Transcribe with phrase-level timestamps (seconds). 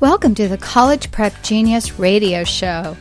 [0.00, 2.94] Welcome to the College Prep Genius Radio Show,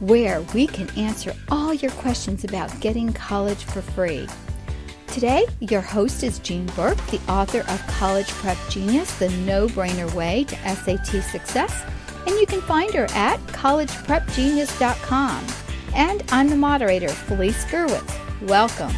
[0.00, 4.26] where we can answer all your questions about getting college for free.
[5.08, 10.10] Today, your host is Jean Burk, the author of College Prep Genius, the no brainer
[10.14, 11.84] way to SAT success,
[12.26, 15.46] and you can find her at collegeprepgenius.com.
[15.94, 18.48] And I'm the moderator, Felice Gerwitz.
[18.48, 18.96] Welcome.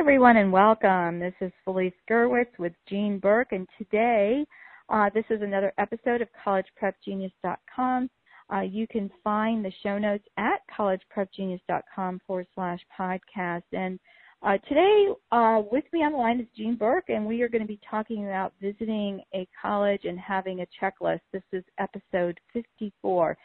[0.00, 1.20] Everyone and welcome.
[1.20, 4.46] This is Felice Gerwitz with Jean Burk and today
[4.88, 8.08] uh, this is another episode of collegeprepgenius.com.
[8.50, 13.62] Uh, you can find the show notes at collegeprepgenius.com forward slash podcast.
[13.72, 14.00] And
[14.42, 17.62] uh, today uh, with me on the line is Jean Burk and we are going
[17.62, 21.20] to be talking about visiting a college and having a checklist.
[21.30, 23.36] This is episode 54.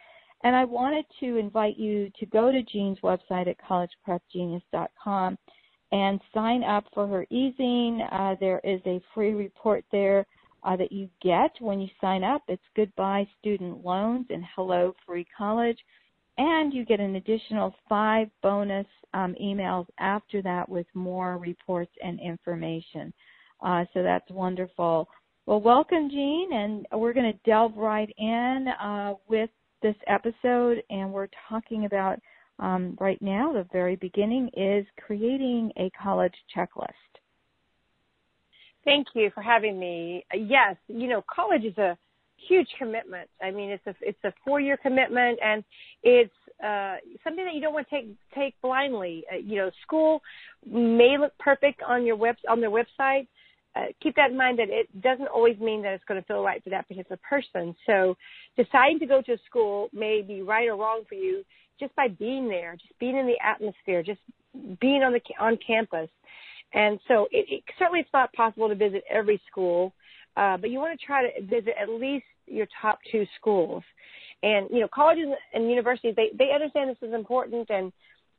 [0.46, 5.38] And I wanted to invite you to go to Jean's website at collegeprepgenius.com
[5.96, 8.06] and sign up for her easing.
[8.12, 10.26] Uh, there is a free report there
[10.64, 12.42] uh, that you get when you sign up.
[12.50, 15.78] It's goodbye student loans and hello free college.
[16.38, 22.20] And you get an additional five bonus um, emails after that with more reports and
[22.20, 23.14] information.
[23.66, 25.08] Uh, so that's wonderful.
[25.46, 29.50] Well, welcome, Jean, and we're going to delve right in uh, with
[29.82, 32.20] this episode, and we're talking about
[32.60, 36.94] um, right now, the very beginning is creating a college checklist.
[38.86, 40.26] Thank you for having me.
[40.34, 41.98] Yes, you know, college is a
[42.48, 43.30] huge commitment.
[43.42, 45.64] I mean, it's a it's a four year commitment, and
[46.04, 46.32] it's
[46.64, 49.26] uh, something that you don't want to take take blindly.
[49.32, 50.22] Uh, you know, school
[50.66, 53.28] may look perfect on your web on their website.
[53.76, 56.42] Uh, keep that in mind that it doesn't always mean that it's going to feel
[56.42, 57.76] right for that particular person.
[57.86, 58.16] So,
[58.56, 61.44] deciding to go to school may be right or wrong for you
[61.80, 64.22] just by being there, just being in the atmosphere, just
[64.80, 66.10] being on the on campus.
[66.74, 69.94] And so it, it certainly it's not possible to visit every school,
[70.38, 73.84] uh, but you want to try to visit at least your top two schools.
[74.44, 77.92] And you know, colleges and universities they they understand this is important and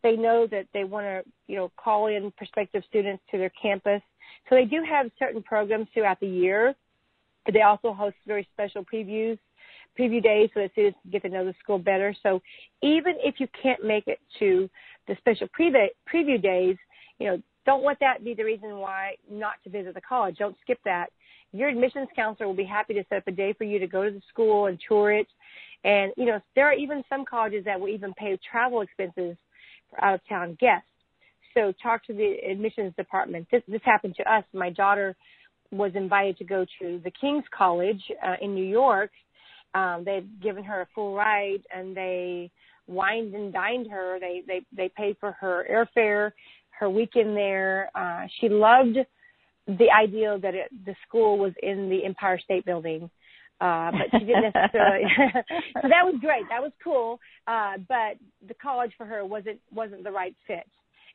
[0.03, 4.03] they know that they want to you know call in prospective students to their campus.
[4.49, 6.75] So they do have certain programs throughout the year.
[7.53, 9.39] They also host very special previews
[9.99, 12.15] preview days so that students can get to know the school better.
[12.23, 12.41] So
[12.83, 14.69] even if you can't make it to
[15.09, 16.77] the special preview, preview days,
[17.19, 20.37] you know, don't let that be the reason why not to visit the college.
[20.39, 21.09] Don't skip that.
[21.53, 24.05] Your admissions counselor will be happy to set up a day for you to go
[24.05, 25.27] to the school and tour it.
[25.85, 29.37] And, you know, there are even some colleges that will even pay travel expenses
[29.91, 30.89] for out of town guests.
[31.55, 33.49] So talk to the admissions department.
[33.51, 34.45] This, this happened to us.
[34.53, 35.17] My daughter
[35.71, 39.11] was invited to go to the King's College uh, in New York
[39.75, 42.51] um, they've given her a full ride and they
[42.87, 44.19] wined and dined her.
[44.21, 46.33] They they they paid for her airfare,
[46.79, 47.91] her weekend there.
[47.95, 48.99] Uh, she loved
[49.67, 53.11] the idea that it, the school was in the Empire State Building.
[53.59, 55.05] Uh, but she didn't necessarily.
[55.81, 56.45] so that was great.
[56.51, 57.19] That was cool.
[57.47, 60.69] Uh, but the college for her wasn't wasn't the right fit.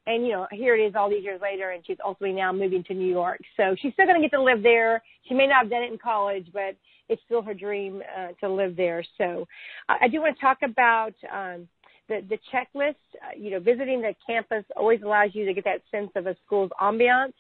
[0.08, 2.84] And you know, here it is all these years later, and she's ultimately now moving
[2.86, 3.40] to New York.
[3.56, 5.04] So she's still going to get to live there.
[5.28, 6.76] She may not have done it in college, but
[7.08, 9.04] it's still her dream uh, to live there.
[9.18, 9.48] So
[9.88, 11.68] I do want to talk about um,
[12.08, 12.96] the the checklist.
[13.16, 16.36] Uh, you know, visiting the campus always allows you to get that sense of a
[16.46, 17.34] school's ambiance.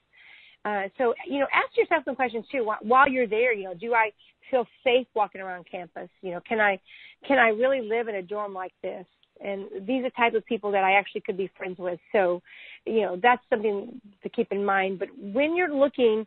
[0.63, 3.53] Uh, so you know, ask yourself some questions too while you're there.
[3.53, 4.11] You know, do I
[4.51, 6.09] feel safe walking around campus?
[6.21, 6.79] You know, can I
[7.27, 9.05] can I really live in a dorm like this?
[9.43, 11.99] And these are types of people that I actually could be friends with.
[12.11, 12.41] So,
[12.85, 14.99] you know, that's something to keep in mind.
[14.99, 16.25] But when you're looking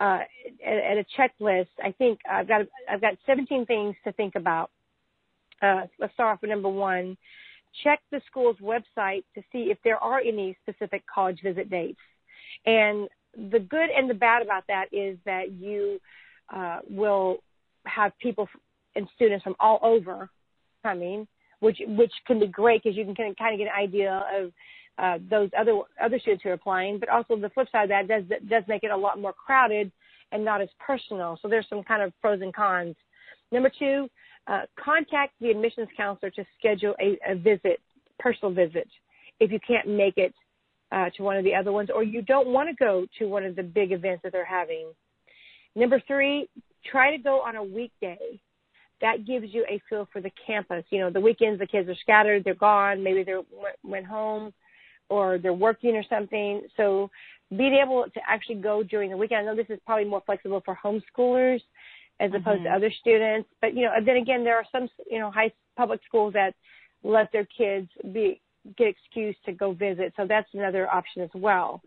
[0.00, 0.20] uh,
[0.64, 4.70] at, at, a checklist, I think I've got I've got 17 things to think about.
[5.62, 7.16] Uh, let's start off with number one.
[7.84, 12.00] Check the school's website to see if there are any specific college visit dates.
[12.64, 16.00] And the good and the bad about that is that you
[16.54, 17.38] uh, will
[17.84, 18.48] have people
[18.94, 20.30] and students from all over
[20.82, 21.26] coming
[21.60, 24.24] which which can be great because you can kind of, kind of get an idea
[24.34, 24.52] of
[24.98, 26.98] uh, those other other students who are applying.
[26.98, 29.90] But also the flip side of that does does make it a lot more crowded
[30.32, 31.38] and not as personal.
[31.40, 32.96] So there's some kind of pros and cons.
[33.52, 34.08] Number two,
[34.48, 37.80] uh, contact the admissions counselor to schedule a, a visit,
[38.18, 38.88] personal visit,
[39.38, 40.34] if you can't make it
[40.92, 43.44] uh, to one of the other ones, or you don't want to go to one
[43.44, 44.90] of the big events that they're having.
[45.74, 46.48] Number three,
[46.90, 48.40] try to go on a weekday
[49.00, 50.84] that gives you a feel for the campus.
[50.90, 53.34] You know, the weekends the kids are scattered, they're gone, maybe they
[53.82, 54.52] went home
[55.08, 56.62] or they're working or something.
[56.76, 57.10] So
[57.56, 60.62] being able to actually go during the weekend, I know this is probably more flexible
[60.64, 61.60] for homeschoolers
[62.18, 62.64] as opposed mm-hmm.
[62.64, 66.00] to other students, but you know, then again, there are some, you know, high public
[66.06, 66.54] schools that
[67.02, 68.40] let their kids be,
[68.78, 70.14] get excused to go visit.
[70.16, 71.82] So that's another option as well.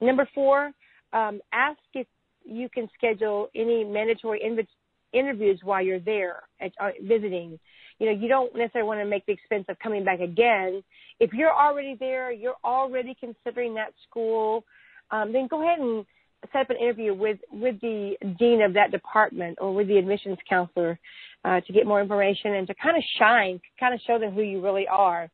[0.00, 0.72] Number four,
[1.12, 2.06] um, ask if
[2.44, 4.66] you can schedule any mandatory inv-
[5.12, 7.58] interviews while you're there at, uh, visiting.
[7.98, 10.82] You know, you don't necessarily want to make the expense of coming back again.
[11.18, 14.64] If you're already there, you're already considering that school,
[15.10, 16.06] um, then go ahead and
[16.52, 20.38] set up an interview with with the dean of that department or with the admissions
[20.48, 20.98] counselor
[21.44, 24.42] uh, to get more information and to kind of shine, kind of show them who
[24.42, 25.28] you really are.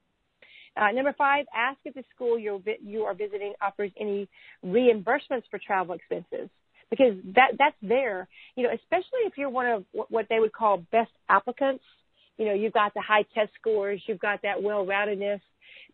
[0.76, 4.28] Uh, number five, ask if the school you're, you are visiting offers any
[4.64, 6.50] reimbursements for travel expenses
[6.90, 8.28] because that that's there.
[8.54, 11.84] You know, especially if you're one of what they would call best applicants.
[12.38, 15.40] You know, you've got the high test scores, you've got that well-roundedness.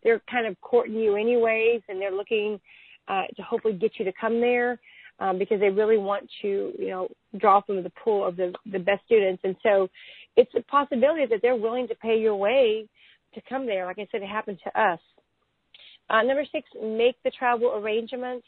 [0.03, 2.59] They're kind of courting you anyways, and they're looking
[3.07, 4.77] uh, to hopefully get you to come there
[5.19, 7.07] um, because they really want to, you know,
[7.37, 9.41] draw from the pool of the the best students.
[9.45, 9.89] And so,
[10.35, 12.87] it's a possibility that they're willing to pay your way
[13.33, 13.85] to come there.
[13.85, 14.99] Like I said, it happened to us.
[16.09, 18.45] Uh, number six, make the travel arrangements.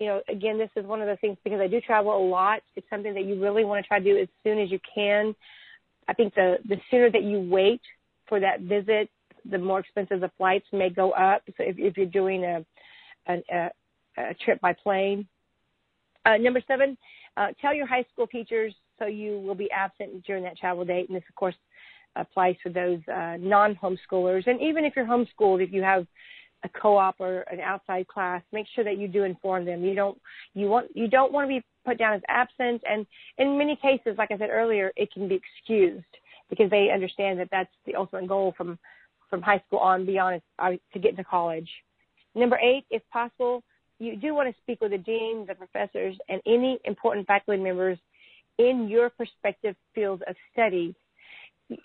[0.00, 2.62] You know, again, this is one of the things because I do travel a lot.
[2.74, 5.36] It's something that you really want to try to do as soon as you can.
[6.08, 7.82] I think the the sooner that you wait
[8.28, 9.08] for that visit,
[9.48, 11.42] the more expensive the flights may go up.
[11.46, 12.64] So if, if you're doing a,
[13.28, 13.70] a
[14.16, 15.26] a trip by plane.
[16.24, 16.96] Uh, number seven,
[17.36, 21.08] uh, tell your high school teachers so you will be absent during that travel date.
[21.08, 21.54] And this, of course,
[22.16, 24.46] applies for those uh, non-homeschoolers.
[24.46, 26.06] And even if you're homeschooled, if you have
[26.62, 29.84] a co-op or an outside class, make sure that you do inform them.
[29.84, 30.18] You don't
[30.54, 32.82] you want you don't want to be put down as absent.
[32.88, 33.06] And
[33.38, 36.04] in many cases, like I said earlier, it can be excused
[36.48, 38.78] because they understand that that's the ultimate goal from
[39.28, 41.68] from high school on beyond uh, to get into college.
[42.34, 43.62] Number eight, if possible,
[43.98, 47.98] you do want to speak with the dean, the professors, and any important faculty members
[48.58, 50.94] in your prospective field of study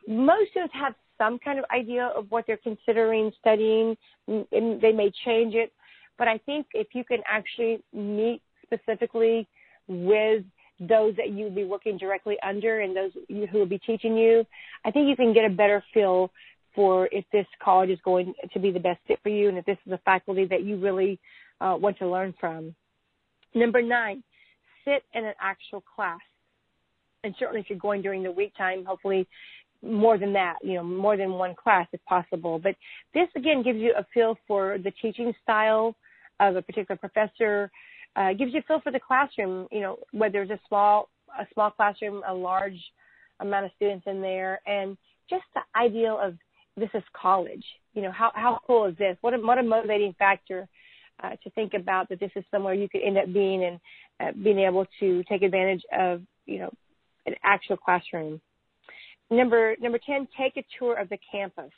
[0.07, 3.95] most students have some kind of idea of what they're considering studying,
[4.27, 5.71] and they may change it.
[6.17, 9.47] But I think if you can actually meet specifically
[9.87, 10.43] with
[10.79, 14.45] those that you'll be working directly under and those who will be teaching you,
[14.83, 16.31] I think you can get a better feel
[16.73, 19.65] for if this college is going to be the best fit for you and if
[19.65, 21.19] this is a faculty that you really
[21.61, 22.75] uh, want to learn from.
[23.53, 24.21] Number nine,
[24.83, 26.19] sit in an actual class.
[27.23, 29.27] And certainly if you're going during the week time, hopefully
[29.85, 32.59] more than that, you know, more than one class if possible.
[32.59, 32.75] But
[33.13, 35.95] this again gives you a feel for the teaching style
[36.39, 37.71] of a particular professor,
[38.15, 41.09] uh, gives you a feel for the classroom, you know, whether it's a small
[41.39, 42.79] a small classroom, a large
[43.39, 44.97] amount of students in there, and
[45.29, 46.35] just the ideal of
[46.77, 47.65] this is college.
[47.93, 49.17] You know, how how cool is this?
[49.21, 50.67] What a what a motivating factor
[51.23, 53.79] uh, to think about that this is somewhere you could end up being and
[54.19, 56.71] uh, being able to take advantage of, you know,
[57.25, 58.41] an actual classroom.
[59.29, 61.71] Number number ten, take a tour of the campus.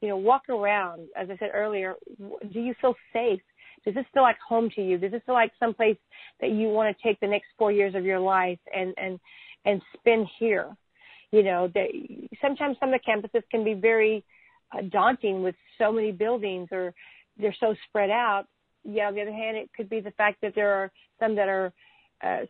[0.00, 1.08] You know, walk around.
[1.16, 3.40] As I said earlier, do you feel safe?
[3.84, 4.98] Does this feel like home to you?
[4.98, 5.96] Does this feel like someplace
[6.40, 9.20] that you want to take the next four years of your life and and
[9.64, 10.76] and spend here?
[11.30, 11.88] You know, that
[12.40, 14.24] sometimes some of the campuses can be very
[14.72, 16.94] uh, daunting with so many buildings or
[17.38, 18.44] they're so spread out.
[18.84, 20.90] Yeah, on the other hand, it could be the fact that there are
[21.20, 21.72] some that are
[22.22, 22.40] uh,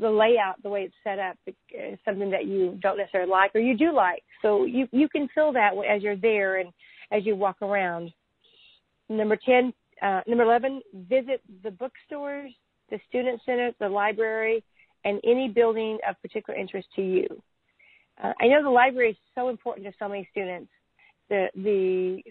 [0.00, 3.60] the layout, the way it's set up, is something that you don't necessarily like or
[3.60, 4.22] you do like.
[4.42, 6.72] So you you can feel that as you're there and
[7.12, 8.12] as you walk around.
[9.08, 12.52] Number ten, uh, number eleven, visit the bookstores,
[12.90, 14.64] the student center, the library,
[15.04, 17.26] and any building of particular interest to you.
[18.22, 20.70] Uh, I know the library is so important to so many students.
[21.28, 22.22] The the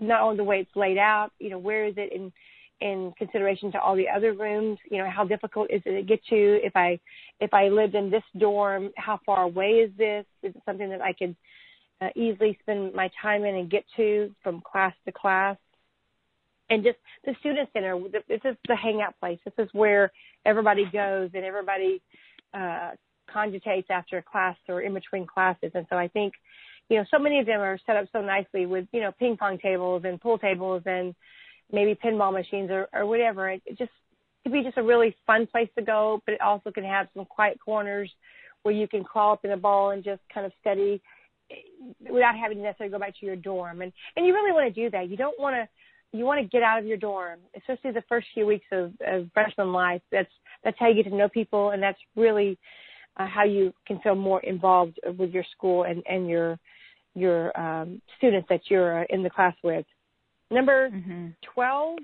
[0.00, 2.32] not only the way it's laid out, you know, where is it in
[2.80, 4.78] in consideration to all the other rooms.
[4.90, 6.60] You know, how difficult is it to get to?
[6.64, 6.98] If I
[7.40, 10.24] if I lived in this dorm, how far away is this?
[10.42, 11.36] Is it something that I could
[12.00, 15.56] uh, easily spend my time in and get to from class to class?
[16.70, 17.98] And just the student center.
[18.28, 19.38] This is the hangout place.
[19.44, 20.10] This is where
[20.46, 22.00] everybody goes and everybody
[22.54, 22.92] uh,
[23.30, 25.72] congitates after class or in between classes.
[25.74, 26.32] And so I think,
[26.88, 29.36] you know, so many of them are set up so nicely with you know ping
[29.36, 31.14] pong tables and pool tables and
[31.72, 33.50] maybe pinball machines or, or whatever.
[33.50, 33.90] It, it just
[34.42, 37.24] could be just a really fun place to go, but it also can have some
[37.24, 38.10] quiet corners
[38.62, 41.00] where you can crawl up in a ball and just kind of study
[42.10, 43.82] without having to necessarily go back to your dorm.
[43.82, 45.08] And and you really want to do that.
[45.08, 45.68] You don't want to
[46.16, 49.28] you want to get out of your dorm, especially the first few weeks of, of
[49.34, 50.02] freshman life.
[50.12, 50.30] That's
[50.62, 52.58] that's how you get to know people, and that's really
[53.16, 56.58] uh, how you can feel more involved with your school and and your
[57.14, 59.86] your um, students that you're uh, in the class with.
[60.54, 61.28] Number mm-hmm.
[61.52, 61.98] 12,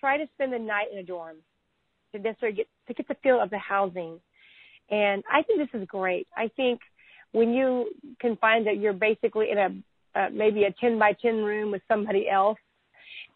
[0.00, 1.36] try to spend the night in a dorm
[2.12, 4.18] to necessarily get to get the feel of the housing.
[4.90, 6.26] And I think this is great.
[6.36, 6.80] I think
[7.32, 7.90] when you
[8.20, 11.82] can find that you're basically in a uh, maybe a 10 by 10 room with
[11.86, 12.56] somebody else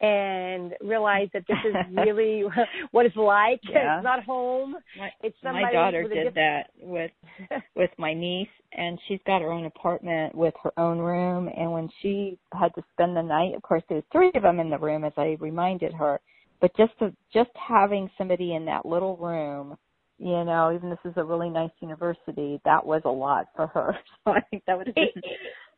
[0.00, 2.44] and realize that this is really
[2.90, 3.60] what it's like.
[3.68, 3.98] Yeah.
[3.98, 4.76] It's not home.
[4.98, 7.10] My, it's somebody my daughter did that with
[7.76, 11.88] with my niece and she's got her own apartment with her own room and when
[12.00, 15.04] she had to spend the night of course there's three of them in the room
[15.04, 16.20] as I reminded her
[16.60, 19.76] but just to, just having somebody in that little room
[20.18, 23.98] you know even this is a really nice university that was a lot for her
[24.24, 25.24] so I think that would have been It-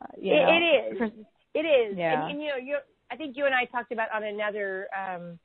[0.01, 1.11] uh, you know, it is.
[1.55, 2.23] It is, Yeah.
[2.23, 2.77] and, and you know, you.
[3.11, 5.39] I think you and I talked about on another um,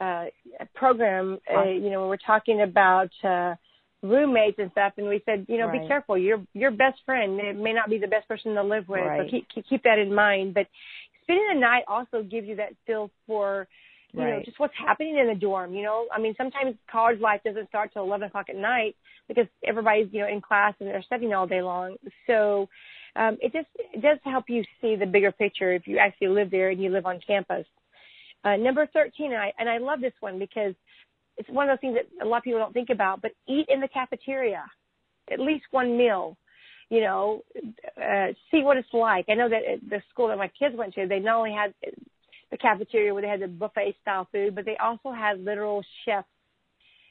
[0.00, 0.26] uh,
[0.74, 1.38] program.
[1.52, 3.54] Uh, you know, when we're talking about uh,
[4.02, 6.16] roommates and stuff, and we said, you know, be careful.
[6.18, 9.26] Your your best friend it may not be the best person to live with, Right.
[9.26, 10.54] so keep keep, keep that in mind.
[10.54, 10.66] But
[11.22, 13.68] spending the night also gives you that feel for.
[14.12, 15.72] You know, just what's happening in the dorm.
[15.72, 18.96] You know, I mean, sometimes college life doesn't start till eleven o'clock at night
[19.28, 21.94] because everybody's you know in class and they're studying all day long.
[22.26, 22.68] So,
[23.16, 26.50] um, it just it does help you see the bigger picture if you actually live
[26.50, 27.66] there and you live on campus.
[28.44, 30.74] Uh, number 13, and I, and I love this one because
[31.36, 33.66] it's one of those things that a lot of people don't think about, but eat
[33.68, 34.64] in the cafeteria,
[35.30, 36.36] at least one meal.
[36.88, 37.44] You know,
[37.96, 39.26] uh, see what it's like.
[39.28, 41.72] I know that at the school that my kids went to, they not only had
[42.50, 46.26] the cafeteria where they had the buffet style food, but they also had literal chefs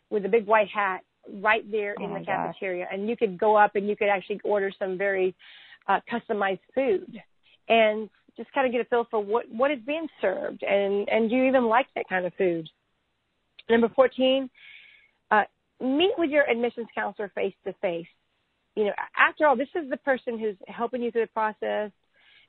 [0.09, 1.01] with a big white hat
[1.41, 2.25] right there Oh in the gosh.
[2.25, 5.35] cafeteria, and you could go up and you could actually order some very
[5.89, 7.21] uh, customized food
[7.67, 11.29] and just kind of get a feel for what what is being served and and
[11.29, 12.69] do you even like that kind of food.
[13.69, 14.49] Number fourteen,
[15.31, 15.43] uh,
[15.81, 18.07] meet with your admissions counselor face to face.
[18.75, 21.91] You know, after all, this is the person who's helping you through the process.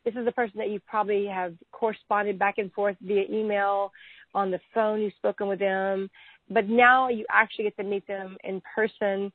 [0.05, 3.93] This is the person that you probably have corresponded back and forth via email,
[4.35, 5.01] on the phone.
[5.01, 6.11] You've spoken with them,
[6.49, 9.33] but now you actually get to meet them in person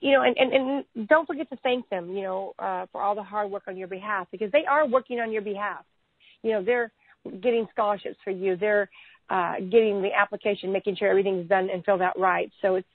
[0.00, 0.52] you know, and, and,
[0.96, 3.76] and don't forget to thank them, you know, uh, for all the hard work on
[3.76, 5.84] your behalf because they are working on your behalf.
[6.42, 6.92] You know, they're
[7.40, 8.56] getting scholarships for you.
[8.56, 8.90] They're
[9.30, 12.50] uh, getting the application, making sure everything's done and filled out right.
[12.60, 12.88] So it's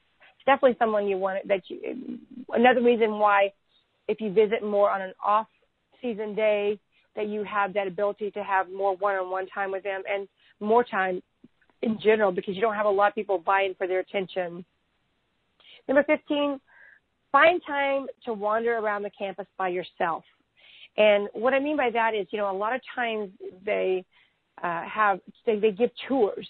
[0.45, 2.19] definitely someone you want that you,
[2.53, 3.53] another reason why
[4.07, 5.47] if you visit more on an off
[6.01, 6.79] season day
[7.15, 10.27] that you have that ability to have more one-on-one time with them and
[10.59, 11.21] more time
[11.81, 14.63] in general because you don't have a lot of people vying for their attention.
[15.87, 16.59] Number 15,
[17.31, 20.23] find time to wander around the campus by yourself.
[20.97, 23.29] And what I mean by that is, you know, a lot of times
[23.63, 24.03] they
[24.63, 26.47] uh, have, they, they give tours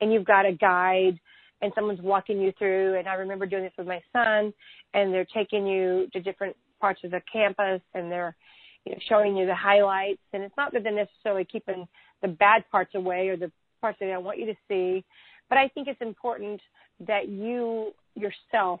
[0.00, 1.18] and you've got a guide
[1.62, 2.98] and someone's walking you through.
[2.98, 4.52] And I remember doing this with my son
[4.94, 8.36] and they're taking you to different parts of the campus and they're,
[8.84, 10.20] you know, showing you the highlights.
[10.32, 11.88] And it's not that they're necessarily keeping
[12.22, 15.04] the bad parts away or the parts that they don't want you to see.
[15.48, 16.60] But I think it's important
[17.06, 18.80] that you yourself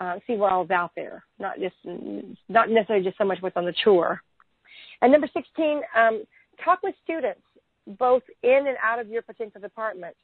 [0.00, 1.76] uh, see what all's out there, not just
[2.48, 4.20] not necessarily just so much what's on the tour.
[5.00, 6.24] And number 16, um,
[6.64, 7.40] talk with students
[7.98, 10.14] both in and out of your potential department.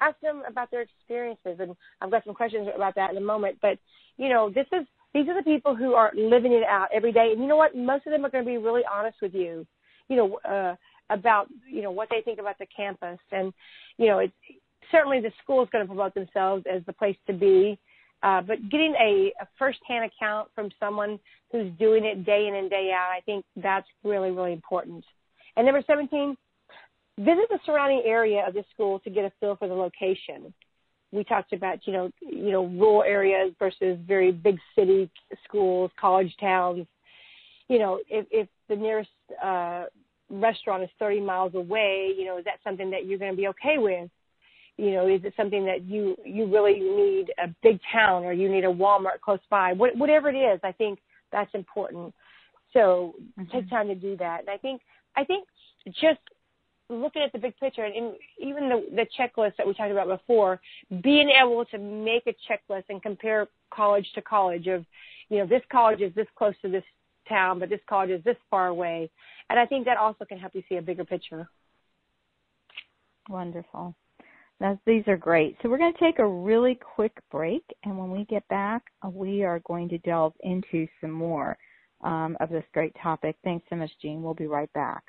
[0.00, 3.58] Ask them about their experiences, and I've got some questions about that in a moment.
[3.62, 3.78] But
[4.16, 7.30] you know, this is these are the people who are living it out every day,
[7.32, 7.76] and you know what?
[7.76, 9.66] Most of them are going to be really honest with you.
[10.08, 10.74] You know, uh,
[11.10, 13.52] about you know what they think about the campus, and
[13.96, 14.32] you know, it's
[14.90, 17.78] certainly the school is going to promote themselves as the place to be.
[18.22, 21.18] Uh, but getting a, a first-hand account from someone
[21.50, 25.04] who's doing it day in and day out, I think that's really, really important.
[25.56, 26.36] And number 17,
[27.18, 30.54] visit the surrounding area of the school to get a feel for the location.
[31.10, 35.10] We talked about, you know, you know, rural areas versus very big city
[35.44, 36.86] schools, college towns.
[37.68, 39.10] You know, if, if the nearest
[39.44, 39.84] uh,
[40.30, 43.48] restaurant is 30 miles away, you know, is that something that you're going to be
[43.48, 44.08] okay with?
[44.78, 48.48] You know, is it something that you you really need a big town or you
[48.48, 49.72] need a Walmart close by?
[49.72, 50.98] What, whatever it is, I think
[51.30, 52.14] that's important.
[52.72, 53.50] So Mm-hmm.
[53.52, 54.40] take time to do that.
[54.40, 54.80] And I think
[55.16, 55.46] I think
[55.86, 56.20] just
[56.88, 60.08] looking at the big picture and, and even the the checklist that we talked about
[60.08, 60.60] before,
[61.02, 64.84] being able to make a checklist and compare college to college of,
[65.28, 66.84] you know, this college is this close to this
[67.28, 69.10] town, but this college is this far away.
[69.48, 71.48] And I think that also can help you see a bigger picture.
[73.28, 73.96] Wonderful.
[74.62, 75.56] Now, these are great.
[75.60, 79.08] So we're going to take a really quick break, and when we get back, uh,
[79.08, 81.58] we are going to delve into some more
[82.04, 83.34] um, of this great topic.
[83.42, 84.22] Thanks so much, Jean.
[84.22, 85.02] We'll be right back.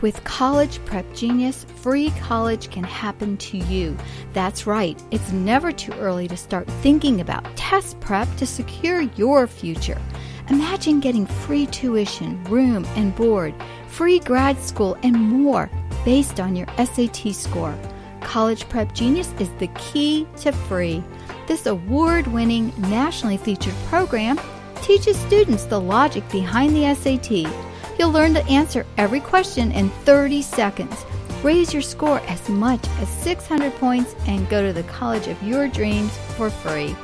[0.00, 3.96] With College Prep Genius, free college can happen to you.
[4.32, 9.46] That's right, it's never too early to start thinking about test prep to secure your
[9.46, 10.02] future.
[10.48, 13.54] Imagine getting free tuition, room and board,
[13.86, 15.70] free grad school, and more
[16.04, 17.78] based on your SAT score.
[18.24, 21.02] College Prep Genius is the key to free.
[21.46, 24.38] This award winning, nationally featured program
[24.82, 27.30] teaches students the logic behind the SAT.
[27.98, 31.04] You'll learn to answer every question in 30 seconds.
[31.42, 35.68] Raise your score as much as 600 points and go to the college of your
[35.68, 36.96] dreams for free.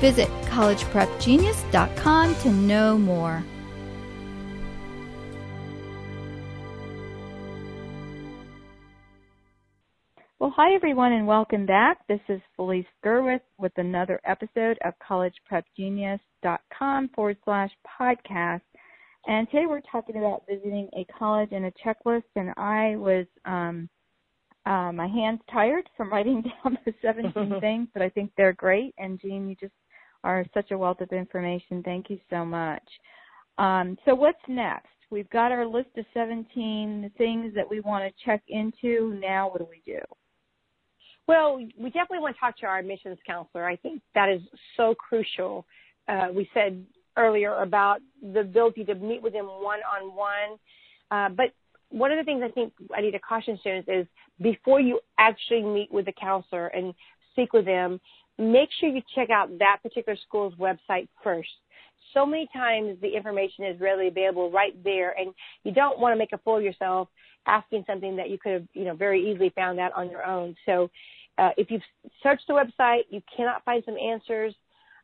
[0.00, 3.44] Visit collegeprepgenius.com to know more.
[10.42, 12.04] Well, hi everyone and welcome back.
[12.08, 18.62] This is Felice Gerwitz with another episode of collegeprepgenius.com forward slash podcast.
[19.28, 22.24] And today we're talking about visiting a college and a checklist.
[22.34, 23.88] And I was, um,
[24.66, 28.96] uh, my hands tired from writing down the 17 things, but I think they're great.
[28.98, 29.74] And Jean, you just
[30.24, 31.84] are such a wealth of information.
[31.84, 32.82] Thank you so much.
[33.58, 34.88] Um, so what's next?
[35.08, 39.14] We've got our list of 17 things that we want to check into.
[39.20, 40.00] Now what do we do?
[41.28, 43.64] Well, we definitely want to talk to our admissions counselor.
[43.64, 44.42] I think that is
[44.76, 45.64] so crucial.
[46.08, 46.84] Uh, we said
[47.16, 50.58] earlier about the ability to meet with them one on one.
[51.36, 51.52] But
[51.90, 54.06] one of the things I think I need to caution students is
[54.40, 56.94] before you actually meet with the counselor and
[57.32, 58.00] speak with them,
[58.38, 61.50] make sure you check out that particular school's website first.
[62.14, 65.32] So many times the information is readily available right there and
[65.64, 67.08] you don't want to make a fool of yourself
[67.46, 70.54] asking something that you could have, you know, very easily found out on your own.
[70.66, 70.90] So
[71.38, 71.82] uh, if you've
[72.22, 74.54] searched the website, you cannot find some answers,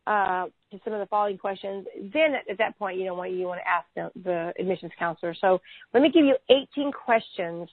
[0.06, 3.30] uh, to some of the following questions, then at, at that point, you know what
[3.30, 5.34] you want to ask the, the, admissions counselor.
[5.38, 5.60] So
[5.92, 7.68] let me give you 18 questions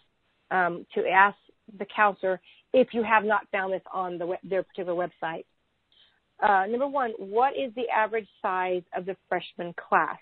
[0.51, 1.37] um, to ask
[1.79, 2.41] the counselor
[2.73, 5.45] if you have not found this on the, their particular website.
[6.41, 10.17] Uh, number one, what is the average size of the freshman class?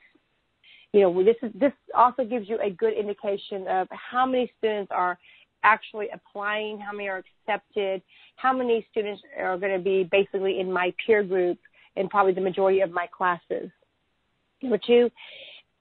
[0.91, 4.91] You know, this is, this also gives you a good indication of how many students
[4.93, 5.17] are
[5.63, 8.01] actually applying, how many are accepted,
[8.35, 11.57] how many students are going to be basically in my peer group
[11.95, 13.69] in probably the majority of my classes.
[14.61, 15.09] Number two,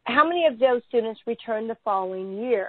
[0.04, 2.68] how many of those students return the following year?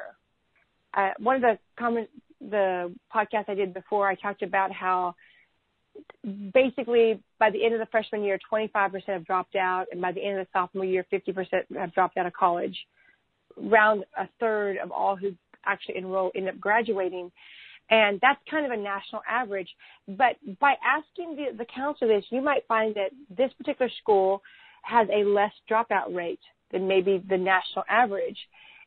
[0.94, 5.16] Uh, one of the comment, the podcast I did before, I talked about how
[6.54, 10.24] basically by the end of the freshman year, 25% have dropped out, and by the
[10.24, 11.46] end of the sophomore year, 50%
[11.78, 12.78] have dropped out of college.
[13.62, 15.34] Around a third of all who
[15.66, 17.32] actually enroll end up graduating.
[17.90, 19.70] And that's kind of a national average.
[20.08, 24.42] But by asking the, the counselor this, you might find that this particular school
[24.84, 26.40] has a less dropout rate
[26.72, 28.38] than maybe the national average.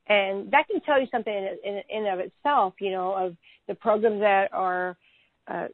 [0.08, 3.36] And that can tell you something in, in, in of itself, you know, of
[3.68, 4.96] the programs that are
[5.48, 5.66] uh,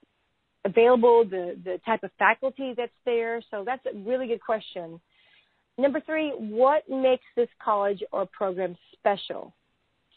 [0.64, 3.42] available, the, the type of faculty that's there.
[3.51, 5.01] So that's a really good question.
[5.79, 9.55] Number three, what makes this college or program special?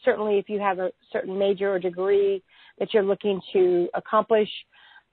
[0.03, 2.43] Certainly, if you have a certain major or degree
[2.79, 4.49] that you're looking to accomplish.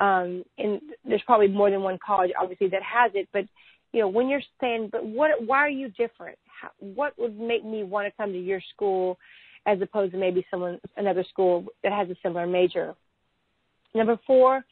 [0.00, 3.28] Um, and there's probably more than one college, obviously, that has it.
[3.32, 3.44] But
[3.92, 5.30] you know, when you're saying, but what?
[5.46, 6.38] Why are you different?
[6.46, 9.18] How, what would make me want to come to your school
[9.66, 12.94] as opposed to maybe someone another school that has a similar major?
[13.94, 14.64] Number four,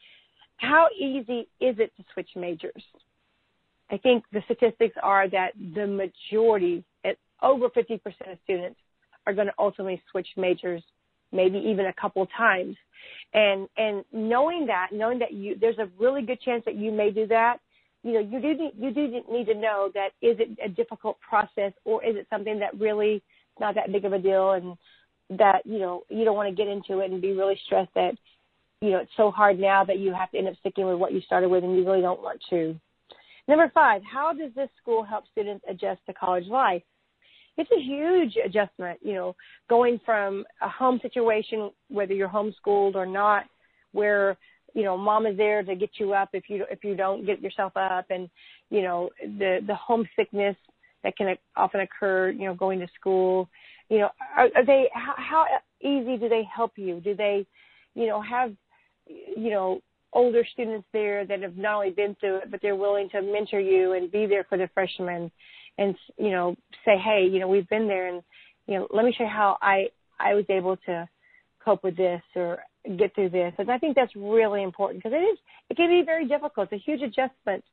[0.61, 2.83] how easy is it to switch majors?
[3.89, 7.95] I think the statistics are that the majority, at over 50%
[8.31, 8.79] of students,
[9.25, 10.83] are going to ultimately switch majors
[11.31, 12.75] maybe even a couple times.
[13.33, 17.09] And and knowing that, knowing that you there's a really good chance that you may
[17.09, 17.57] do that,
[18.03, 21.73] you know, you do you do need to know that is it a difficult process
[21.85, 23.23] or is it something that really
[23.59, 24.77] not that big of a deal and
[25.39, 28.13] that you know you don't want to get into it and be really stressed that
[28.81, 31.13] you know it's so hard now that you have to end up sticking with what
[31.13, 32.75] you started with and you really don't want to.
[33.47, 36.83] Number five, how does this school help students adjust to college life?
[37.57, 39.35] it's a huge adjustment, you know,
[39.69, 43.45] going from a home situation, whether you're homeschooled or not,
[43.91, 44.37] where,
[44.73, 47.41] you know, mom is there to get you up if you, if you don't get
[47.41, 48.29] yourself up and,
[48.69, 50.55] you know, the, the homesickness
[51.03, 53.49] that can often occur, you know, going to school,
[53.89, 55.45] you know, are, are they, how, how
[55.81, 57.01] easy do they help you?
[57.01, 57.45] Do they,
[57.95, 58.53] you know, have,
[59.37, 59.81] you know,
[60.13, 63.59] older students there that have not only been through it, but they're willing to mentor
[63.59, 65.31] you and be there for the freshmen
[65.77, 68.21] and you know say hey you know we've been there and
[68.67, 69.85] you know let me show you how i
[70.19, 71.07] i was able to
[71.63, 72.59] cope with this or
[72.97, 73.53] get through this.
[73.57, 75.37] And i think that's really important because it is
[75.69, 76.69] it can be very difficult.
[76.71, 77.63] It's a huge adjustment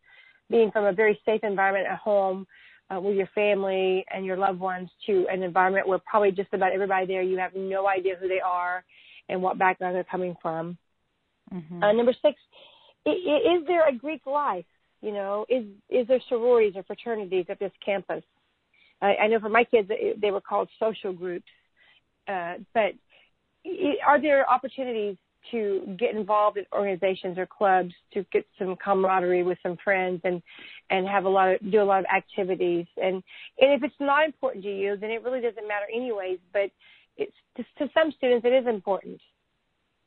[0.51, 2.47] being from a very safe environment at home
[2.91, 6.73] uh, with your family and your loved ones to an environment where probably just about
[6.73, 8.85] everybody there you have no idea who they are
[9.29, 10.79] and what background they're coming from
[11.53, 11.83] mm-hmm.
[11.83, 12.39] uh, number six
[13.07, 14.65] is is there a greek life
[15.01, 18.23] you know, is is there sororities or fraternities at this campus?
[19.01, 19.89] I, I know for my kids,
[20.21, 21.47] they were called social groups.
[22.27, 22.93] Uh, but
[24.07, 25.17] are there opportunities
[25.53, 30.43] to get involved in organizations or clubs to get some camaraderie with some friends and
[30.91, 33.23] and have a lot of do a lot of activities and
[33.61, 36.71] and if it's not important to you then it really doesn't matter anyways but
[37.17, 39.21] it's to, to some students it is important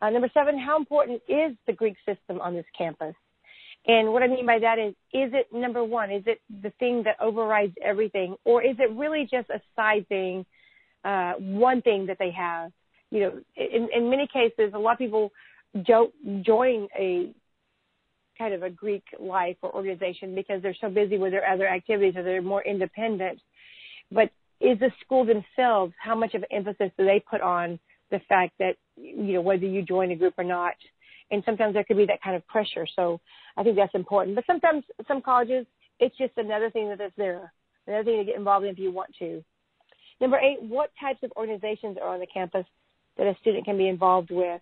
[0.01, 3.13] Uh, number seven, how important is the Greek system on this campus?
[3.87, 6.11] And what I mean by that is, is it number one?
[6.11, 10.45] Is it the thing that overrides everything, or is it really just a side thing,
[11.03, 12.71] uh, one thing that they have?
[13.09, 15.31] You know, in, in many cases, a lot of people
[15.85, 17.33] don't join a
[18.37, 22.15] kind of a Greek life or organization because they're so busy with their other activities
[22.15, 23.39] or they're more independent.
[24.11, 27.79] But is the school themselves, how much of an emphasis do they put on
[28.11, 30.75] the fact that, you know, whether you join a group or not?
[31.31, 32.85] And sometimes there could be that kind of pressure.
[32.95, 33.19] So
[33.57, 34.35] I think that's important.
[34.35, 35.65] But sometimes some colleges,
[35.99, 37.51] it's just another thing that is there,
[37.87, 39.43] another thing to get involved in if you want to.
[40.19, 42.65] Number eight, what types of organizations are on the campus
[43.17, 44.61] that a student can be involved with?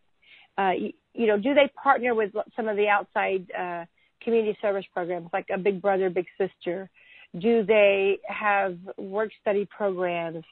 [0.57, 3.85] Uh, you, you, know, do they partner with some of the outside uh,
[4.21, 6.89] community service programs like a Big Brother, Big Sister?
[7.37, 10.43] Do they have work study programs?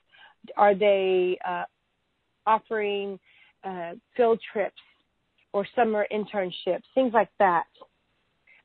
[0.55, 1.63] Are they uh,
[2.47, 3.19] offering
[3.63, 4.81] uh, field trips
[5.53, 7.65] or summer internships, things like that?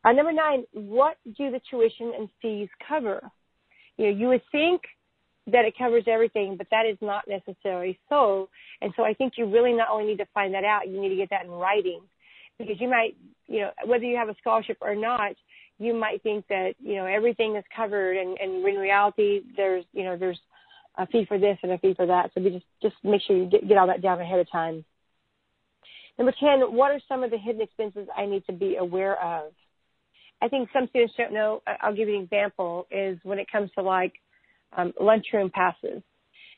[0.04, 3.20] Uh, number nine, what do the tuition and fees cover?
[3.96, 4.82] You know, you would think
[5.48, 8.48] that it covers everything, but that is not necessarily so.
[8.80, 11.10] And so I think you really not only need to find that out, you need
[11.10, 12.00] to get that in writing
[12.58, 13.16] because you might,
[13.46, 15.32] you know, whether you have a scholarship or not,
[15.82, 20.04] you might think that you know everything is covered, and, and in reality, there's you
[20.04, 20.38] know there's
[20.96, 22.30] a fee for this and a fee for that.
[22.34, 24.84] So we just just make sure you get, get all that down ahead of time.
[26.18, 29.52] Number ten, what are some of the hidden expenses I need to be aware of?
[30.42, 31.62] I think some students don't know.
[31.80, 32.86] I'll give you an example.
[32.90, 34.12] Is when it comes to like
[34.76, 36.02] um, lunchroom passes.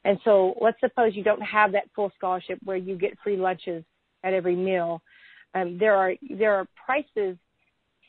[0.05, 3.85] And so let's suppose you don't have that full scholarship where you get free lunches
[4.23, 5.01] at every meal.
[5.55, 7.37] Um, there are there are prices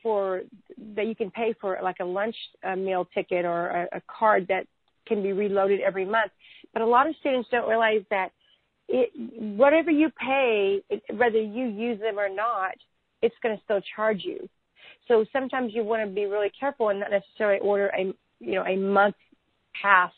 [0.02, 0.42] for
[0.96, 4.48] that you can pay for like a lunch uh, meal ticket or a, a card
[4.50, 4.68] that
[5.06, 6.32] can be reloaded every month.
[6.74, 8.32] But a lot of students don't realize that
[8.88, 9.10] it,
[9.58, 10.82] whatever you pay,
[11.13, 12.76] whether you use them or not,
[13.22, 14.48] it's going to still charge you.
[15.08, 18.63] So sometimes you want to be really careful and not necessarily order a you know
[18.63, 19.15] a month
[19.82, 20.12] pass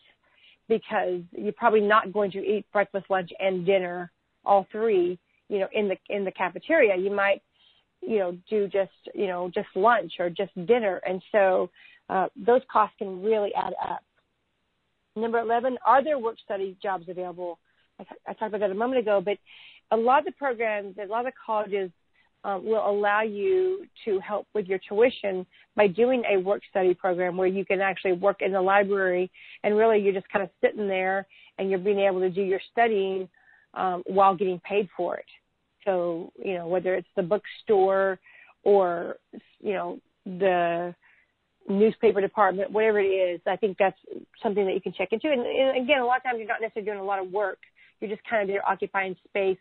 [0.68, 4.12] because you're probably not going to eat breakfast, lunch, and dinner
[4.46, 5.20] all three
[5.50, 6.96] you know in the in the cafeteria.
[6.98, 7.42] You might
[8.02, 11.02] you know, do just, you know, just lunch or just dinner.
[11.06, 11.70] And so
[12.10, 14.04] uh, those costs can really add up.
[15.18, 17.60] Number 11, are there work study jobs available?
[18.00, 19.38] I, I talked about that a moment ago, but
[19.92, 21.92] a lot of the programs, a lot of colleges
[22.44, 27.36] um, will allow you to help with your tuition by doing a work study program
[27.36, 29.32] where you can actually work in the library
[29.64, 31.26] and really you're just kind of sitting there
[31.58, 33.28] and you're being able to do your studying
[33.74, 35.26] um, while getting paid for it.
[35.84, 38.20] So, you know, whether it's the bookstore
[38.64, 39.16] or,
[39.60, 40.94] you know, the
[41.68, 43.98] newspaper department, whatever it is, I think that's
[44.42, 45.32] something that you can check into.
[45.32, 47.60] And, and again, a lot of times you're not necessarily doing a lot of work.
[48.00, 49.58] You're just kind of there occupying space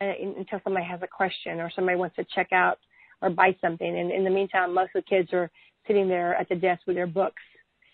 [0.00, 2.78] uh, until somebody has a question or somebody wants to check out
[3.22, 3.98] or buy something.
[3.98, 5.50] And in the meantime, most of the kids are
[5.86, 7.42] sitting there at the desk with their books,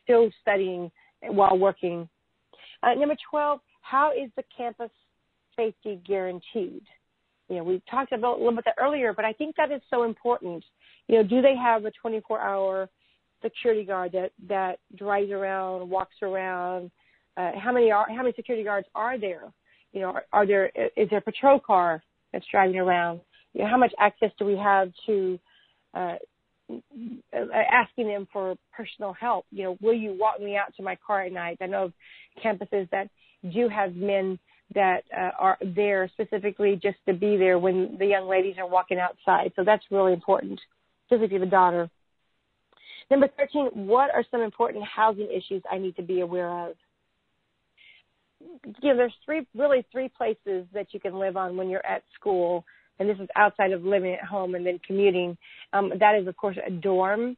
[0.04, 0.90] still studying
[1.22, 2.08] while working.
[2.82, 4.90] Uh, number 12, how is the campus
[5.56, 6.82] safety guaranteed?
[7.48, 9.80] you know, we talked about a little bit that earlier, but I think that is
[9.88, 10.64] so important.
[11.08, 12.88] You know, do they have a 24 hour
[13.42, 16.90] security guard that, that drives around, walks around?
[17.36, 19.52] Uh, how many are, how many security guards are there?
[19.92, 23.20] You know, are, are there, is there a patrol car that's driving around?
[23.52, 25.38] You know, how much access do we have to,
[25.94, 26.16] uh,
[27.32, 29.46] asking them for personal help.
[29.50, 31.58] You know, will you walk me out to my car at night?
[31.60, 31.92] I know of
[32.44, 33.08] campuses that
[33.52, 34.38] do have men
[34.74, 38.98] that uh, are there specifically just to be there when the young ladies are walking
[38.98, 39.52] outside.
[39.54, 40.60] So that's really important,
[41.08, 41.88] just if you have a daughter.
[43.10, 46.74] Number 13, what are some important housing issues I need to be aware of?
[48.82, 52.02] You know, there's three, really three places that you can live on when you're at
[52.18, 52.64] school,
[52.98, 55.36] and this is outside of living at home and then commuting.
[55.72, 57.36] Um, that is, of course, a dorm.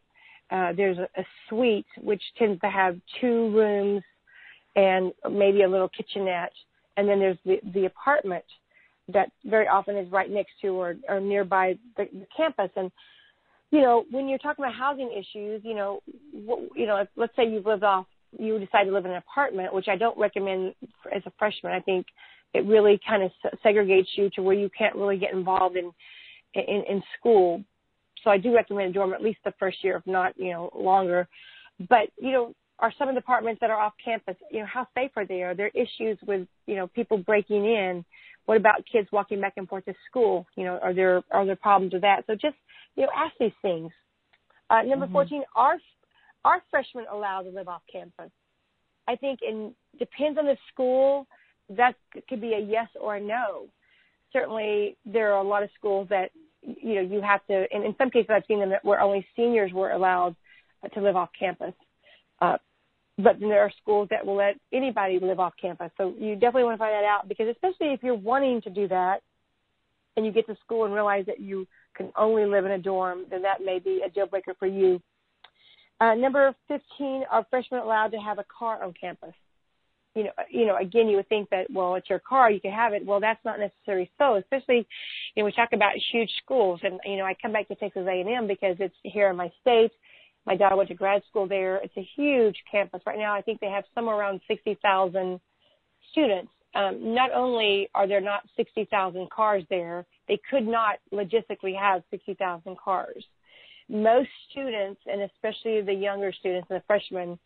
[0.51, 4.03] Uh, there's a, a suite, which tends to have two rooms
[4.77, 6.53] and maybe a little kitchenette
[6.99, 8.45] and then there's the, the apartment
[9.11, 12.71] that very often is right next to or, or nearby the, the campus.
[12.77, 12.91] And,
[13.71, 16.01] you know, when you're talking about housing issues, you know,
[16.33, 18.07] what, you know, if, let's say you've lived off,
[18.39, 20.75] you decide to live in an apartment, which I don't recommend
[21.15, 21.73] as a freshman.
[21.73, 22.07] I think
[22.55, 23.31] it really kind of
[23.65, 25.93] segregates you to where you can't really get involved in,
[26.55, 27.63] in, in school.
[28.25, 30.71] So I do recommend a dorm at least the first year, if not, you know,
[30.75, 31.29] longer.
[31.89, 34.87] But, you know, are some of the apartments that are off campus, you know, how
[34.95, 35.43] safe are they?
[35.43, 38.05] Are there issues with, you know, people breaking in?
[38.47, 40.47] What about kids walking back and forth to school?
[40.57, 42.25] You know, are there are there problems with that?
[42.27, 42.57] So just,
[42.97, 43.91] you know, ask these things.
[44.71, 45.15] Uh, number mm-hmm.
[45.15, 45.79] 14, are
[46.45, 48.31] are freshmen allowed to live off campus?
[49.07, 51.27] I think it depends on the school.
[51.71, 51.95] That
[52.29, 53.67] could be a yes or a no.
[54.33, 56.31] certainly there are a lot of schools that
[56.63, 59.27] you know you have to and in some cases i've seen them that where only
[59.37, 60.35] seniors were allowed
[60.93, 61.73] to live off campus
[62.41, 62.57] uh,
[63.17, 66.65] but then there are schools that will let anybody live off campus so you definitely
[66.65, 69.21] want to find that out because especially if you're wanting to do that
[70.17, 71.67] and you get to school and realize that you
[71.99, 75.01] can only live in a dorm then that may be a deal breaker for you
[76.01, 79.35] uh, number 15 are freshmen allowed to have a car on campus
[80.19, 82.73] you know, you know, again, you would think that, well, it's your car, you can
[82.73, 83.07] have it.
[83.07, 84.87] Well, that's not necessarily so, especially,
[85.35, 88.07] you know, we talk about huge schools and, you know, I come back to Texas
[88.09, 89.93] A&M because it's here in my state.
[90.45, 91.77] My daughter went to grad school there.
[91.77, 93.03] It's a huge campus.
[93.07, 95.41] Right now, I think they have somewhere around 60,000
[96.11, 96.51] students.
[96.75, 102.77] Um, not only are there not 60,000 cars there, they could not logistically have 60,000
[102.79, 103.25] cars.
[103.89, 107.39] Most students, and especially the younger students and the freshmen,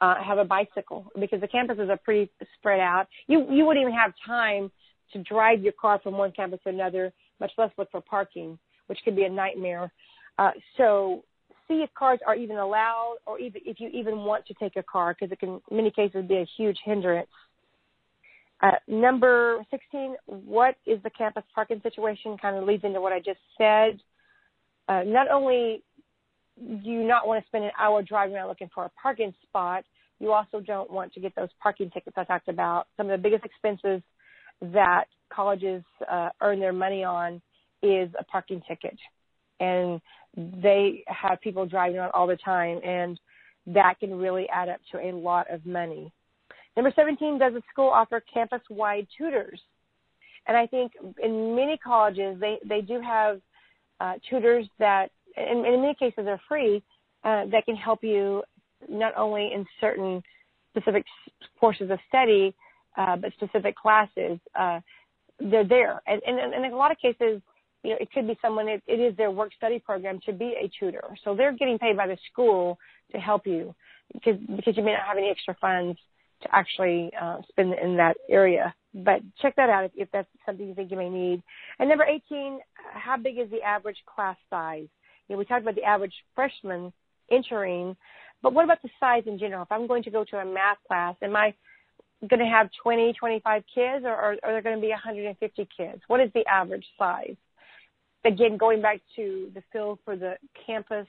[0.00, 3.06] uh, have a bicycle because the campuses are pretty spread out.
[3.26, 4.70] You you wouldn't even have time
[5.12, 8.98] to drive your car from one campus to another, much less look for parking, which
[9.04, 9.90] could be a nightmare.
[10.38, 11.24] Uh, so
[11.66, 14.82] see if cars are even allowed, or even if you even want to take a
[14.82, 17.28] car, because it can in many cases be a huge hindrance.
[18.60, 22.36] Uh, number 16, what is the campus parking situation?
[22.38, 24.00] Kind of leads into what I just said.
[24.88, 25.82] Uh, not only
[26.58, 29.84] do you not want to spend an hour driving around looking for a parking spot.
[30.18, 32.88] You also don't want to get those parking tickets I talked about.
[32.96, 34.02] Some of the biggest expenses
[34.60, 37.40] that colleges uh, earn their money on
[37.82, 38.98] is a parking ticket.
[39.60, 40.00] And
[40.36, 43.18] they have people driving around all the time, and
[43.66, 46.12] that can really add up to a lot of money.
[46.78, 49.60] Number 17, does the school offer campus wide tutors?
[50.46, 53.40] And I think in many colleges, they, they do have
[53.98, 56.80] uh, tutors that and, in many cases are free,
[57.24, 58.44] uh, that can help you
[58.88, 60.22] not only in certain
[60.70, 61.04] specific
[61.58, 62.54] courses of study,
[62.96, 64.38] uh, but specific classes.
[64.54, 64.78] Uh,
[65.40, 67.42] they're there, and, and, and, in a lot of cases,
[67.82, 68.68] you know, it could be someone.
[68.68, 71.96] It, it is their work study program to be a tutor, so they're getting paid
[71.96, 72.78] by the school
[73.10, 73.74] to help you
[74.12, 75.98] because because you may not have any extra funds
[76.42, 78.74] to actually uh, spend in that area.
[78.94, 81.42] But check that out if, if that's something you think you may need.
[81.78, 82.58] And number 18,
[82.94, 84.88] how big is the average class size?
[85.28, 86.92] you know, we talked about the average freshman
[87.30, 87.96] entering,
[88.42, 89.62] but what about the size in general?
[89.62, 91.54] If I'm going to go to a math class, am I
[92.26, 96.02] going to have 20, 25 kids, or, are there going to be 150 kids?
[96.08, 97.36] What is the average size?
[98.24, 101.06] Again, going back to the feel for the campus,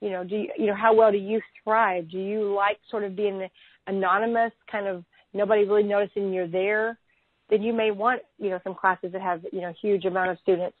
[0.00, 2.10] you know, do you, you know how well do you thrive?
[2.10, 3.48] Do you like sort of being
[3.86, 6.98] anonymous, kind of nobody really noticing you're there?
[7.48, 10.38] Then you may want, you know, some classes that have, you know, huge amount of
[10.42, 10.76] students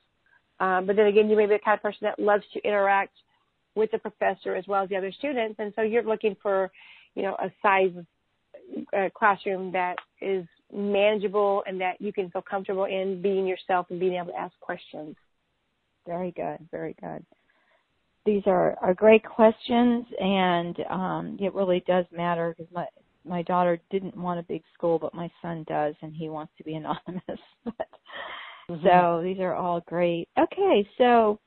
[0.58, 3.12] um, but then again, you may be the kind of person that loves to interact
[3.74, 6.70] with the professor as well as the other students, and so you're looking for,
[7.14, 7.92] you know, a size
[8.96, 14.00] uh, classroom that is manageable and that you can feel comfortable in being yourself and
[14.00, 15.14] being able to ask questions.
[16.06, 17.24] Very good, very good.
[18.26, 22.86] These are, are great questions, and um, it really does matter because my
[23.24, 26.64] my daughter didn't want a big school, but my son does, and he wants to
[26.64, 27.40] be anonymous.
[27.64, 27.88] but
[28.70, 28.86] Mm-hmm.
[28.86, 30.28] So these are all great.
[30.38, 31.38] Okay, so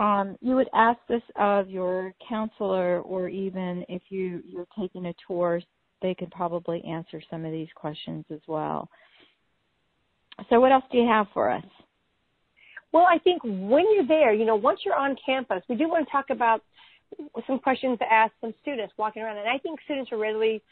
[0.00, 5.14] um, you would ask this of your counselor, or even if you you're taking a
[5.26, 5.60] tour,
[6.00, 8.88] they could probably answer some of these questions as well.
[10.48, 11.64] So, what else do you have for us?
[12.92, 16.06] Well, I think when you're there, you know, once you're on campus, we do want
[16.06, 16.62] to talk about
[17.46, 20.62] some questions to ask some students walking around, and I think students are readily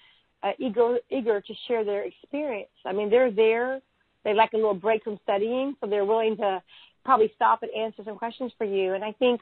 [0.42, 2.70] uh, eager eager to share their experience.
[2.86, 3.80] I mean, they're there
[4.24, 6.62] they like a little break from studying, so they're willing to
[7.04, 8.94] probably stop and answer some questions for you.
[8.94, 9.40] And I think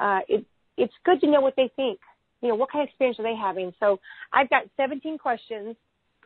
[0.00, 0.44] uh, it,
[0.76, 1.98] it's good to know what they think.
[2.42, 3.72] You know, what kind of experience are they having?
[3.80, 3.98] So
[4.32, 5.76] I've got 17 questions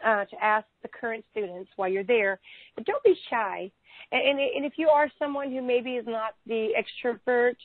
[0.04, 2.40] uh, to ask the current students while you're there,
[2.74, 3.70] but don't be shy.
[4.10, 7.56] And, and, and if you are someone who maybe is not the extrovert,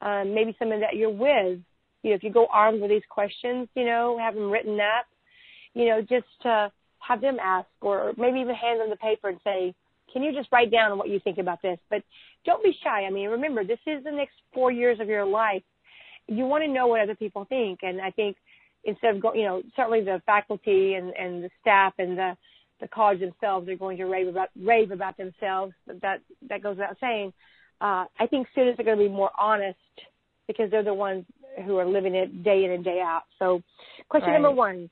[0.00, 1.60] um, maybe someone that you're with,
[2.02, 5.06] you know, if you go armed with these questions, you know, have them written up,
[5.74, 6.68] you know, just uh,
[6.98, 9.74] have them ask or maybe even hand them the paper and say,
[10.12, 11.78] can you just write down what you think about this?
[11.90, 12.02] But
[12.44, 13.04] don't be shy.
[13.04, 15.62] I mean, remember, this is the next four years of your life.
[16.28, 17.80] You want to know what other people think.
[17.82, 18.36] And I think
[18.86, 22.36] instead of going, you know, certainly the faculty and, and the staff and the,
[22.80, 25.74] the college themselves are going to rave about, rave about themselves.
[25.86, 27.32] That, that goes without saying.
[27.80, 29.76] Uh, I think students are going to be more honest
[30.46, 31.24] because they're the ones
[31.64, 33.24] who are living it day in and day out.
[33.38, 33.62] So
[34.08, 34.40] question right.
[34.40, 34.88] number one,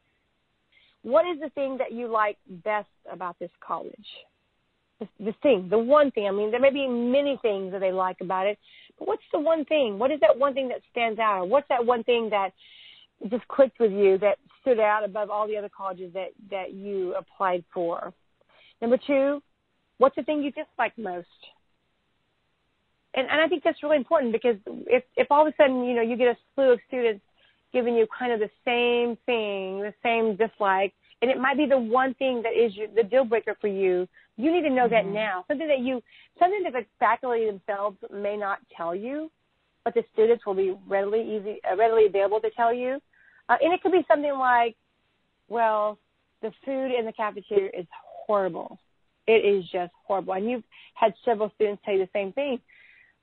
[1.03, 3.93] what is the thing that you like best about this college?
[5.01, 6.27] The, the thing, the one thing.
[6.27, 8.59] I mean, there may be many things that they like about it,
[8.99, 9.99] but what's the one thing?
[9.99, 11.49] What is that one thing that stands out?
[11.49, 12.51] What's that one thing that
[13.31, 17.15] just clicked with you that stood out above all the other colleges that that you
[17.15, 18.13] applied for?
[18.81, 19.43] Number two,
[19.99, 21.29] what's the thing you dislike most?
[23.15, 24.57] and and I think that's really important because
[24.87, 27.25] if if all of a sudden you know you get a slew of students
[27.73, 31.79] giving you kind of the same thing, the same dislike, and it might be the
[31.79, 34.07] one thing that is your, the deal breaker for you.
[34.37, 34.95] You need to know mm-hmm.
[34.95, 35.45] that now.
[35.49, 36.01] Something that you,
[36.39, 39.29] something that the faculty themselves may not tell you,
[39.85, 43.01] but the students will be readily easy, uh, readily available to tell you.
[43.49, 44.77] Uh, and it could be something like,
[45.49, 45.99] well,
[46.43, 47.87] the food in the cafeteria is
[48.27, 48.79] horrible.
[49.27, 50.35] It is just horrible.
[50.35, 52.61] And you've had several students you the same thing.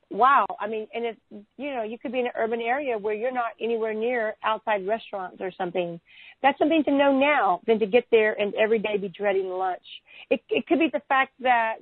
[0.10, 0.46] Wow.
[0.60, 1.16] I mean and if
[1.58, 4.86] you know you could be in an urban area where you're not anywhere near outside
[4.86, 6.02] restaurants or something.
[6.42, 9.86] That's something to know now than to get there and every day be dreading lunch.
[10.30, 11.76] It it could be the fact that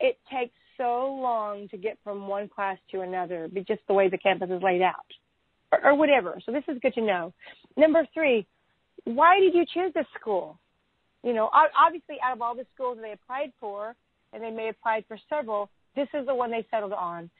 [0.00, 4.08] it takes so long to get from one class to another be just the way
[4.08, 4.94] the campus is laid out
[5.72, 7.32] or, or whatever so this is good to know
[7.76, 8.46] number three
[9.04, 10.58] why did you choose this school
[11.22, 13.94] you know obviously out of all the schools they applied for
[14.32, 17.30] and they may applied for several this is the one they settled on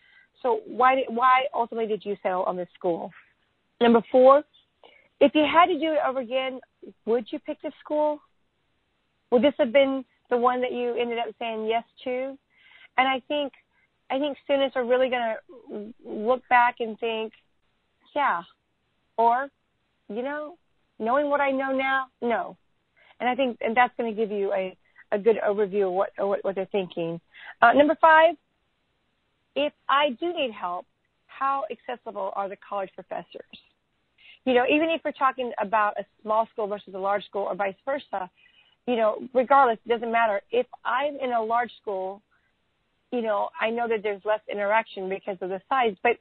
[0.42, 3.10] so why did, why ultimately did you settle on this school?
[3.80, 4.42] Number four,
[5.20, 6.60] if you had to do it over again,
[7.06, 8.20] would you pick this school?
[9.30, 12.36] Would this have been the one that you ended up saying yes to?
[12.96, 13.52] And I think
[14.10, 17.32] I think students are really going to look back and think,
[18.14, 18.42] yeah,
[19.16, 19.48] or
[20.08, 20.56] you know,
[20.98, 22.56] knowing what I know now, no.
[23.20, 24.76] And I think and that's going to give you a
[25.12, 27.20] a good overview of what what, what they're thinking.
[27.60, 28.34] Uh, number five,
[29.56, 30.86] if I do need help,
[31.26, 33.58] how accessible are the college professors?
[34.44, 37.54] You know, even if we're talking about a small school versus a large school or
[37.54, 38.30] vice versa,
[38.86, 40.40] you know, regardless, it doesn't matter.
[40.50, 42.22] If I'm in a large school,
[43.12, 46.12] you know, I know that there's less interaction because of the size, but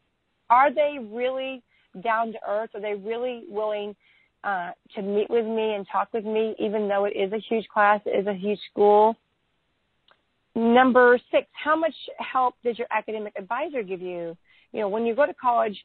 [0.49, 1.63] are they really
[2.03, 2.69] down to earth?
[2.73, 3.95] Are they really willing
[4.43, 7.67] uh, to meet with me and talk with me, even though it is a huge
[7.67, 9.15] class, it is a huge school?
[10.55, 14.35] Number six, how much help does your academic advisor give you?
[14.71, 15.77] You know, when you go to college,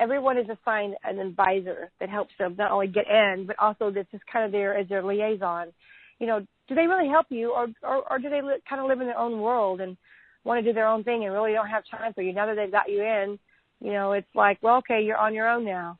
[0.00, 4.10] everyone is assigned an advisor that helps them not only get in, but also that's
[4.10, 5.72] just kind of there as their liaison.
[6.18, 8.88] You know, do they really help you, or or, or do they li- kind of
[8.88, 9.96] live in their own world and
[10.44, 12.32] want to do their own thing and really don't have time for you?
[12.32, 13.38] Now that they've got you in,
[13.80, 15.98] you know, it's like, well, okay, you're on your own now.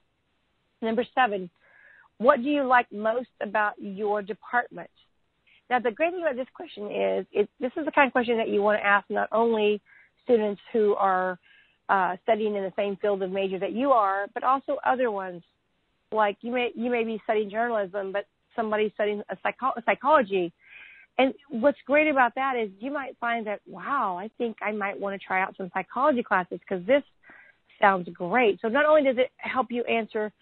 [0.82, 1.50] Number seven,
[2.18, 4.90] what do you like most about your department?
[5.68, 8.36] Now, the great thing about this question is it, this is the kind of question
[8.38, 9.80] that you want to ask not only
[10.22, 11.38] students who are
[11.88, 15.42] uh, studying in the same field of major that you are, but also other ones.
[16.12, 20.52] Like you may you may be studying journalism, but somebody studying a psycho- psychology.
[21.18, 24.98] And what's great about that is you might find that wow, I think I might
[24.98, 27.02] want to try out some psychology classes because this
[27.80, 28.60] sounds great.
[28.60, 30.32] So not only does it help you answer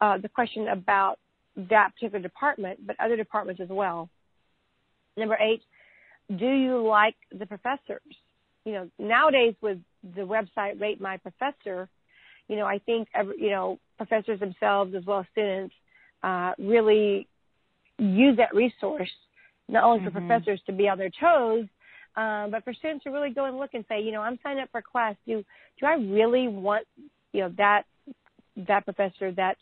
[0.00, 1.18] uh, the question about
[1.56, 4.08] that particular department, but other departments as well.
[5.16, 5.62] Number eight,
[6.36, 8.02] do you like the professors?
[8.64, 9.78] You know, nowadays with
[10.14, 11.88] the website Rate My Professor,
[12.48, 15.74] you know, I think every, you know professors themselves as well as students
[16.22, 17.26] uh, really
[17.98, 19.10] use that resource
[19.68, 20.28] not only for mm-hmm.
[20.28, 21.66] professors to be on their toes,
[22.16, 24.60] um, but for students to really go and look and say, you know, I'm signed
[24.60, 25.16] up for class.
[25.26, 25.44] Do
[25.78, 26.86] do I really want
[27.32, 27.84] you know that
[28.68, 29.56] that professor that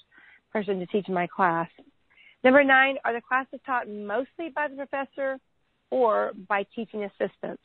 [0.53, 1.69] person to teach my class?
[2.43, 5.39] Number nine, are the classes taught mostly by the professor
[5.91, 7.63] or by teaching assistants?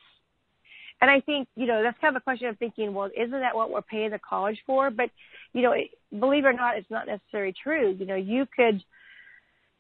[1.02, 3.56] And I think, you know, that's kind of a question of thinking, well, isn't that
[3.56, 4.89] what we're paying the college for?
[4.89, 5.10] But,
[5.54, 5.73] you know,
[6.17, 7.95] believe it or not, it's not necessarily true.
[7.97, 8.84] You know, you could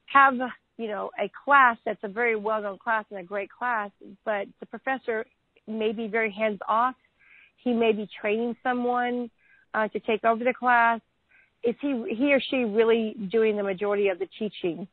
[0.05, 0.35] have,
[0.79, 3.91] you know, a class that's a very well known class and a great class,
[4.25, 5.25] but the professor
[5.67, 6.95] may be very hands off.
[7.57, 9.29] He may be training someone
[9.73, 11.01] uh, to take over the class
[11.63, 14.87] is he he or she really doing the majority of the teaching,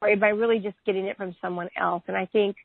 [0.00, 2.02] or am I really just getting it from someone else?
[2.06, 2.56] And I think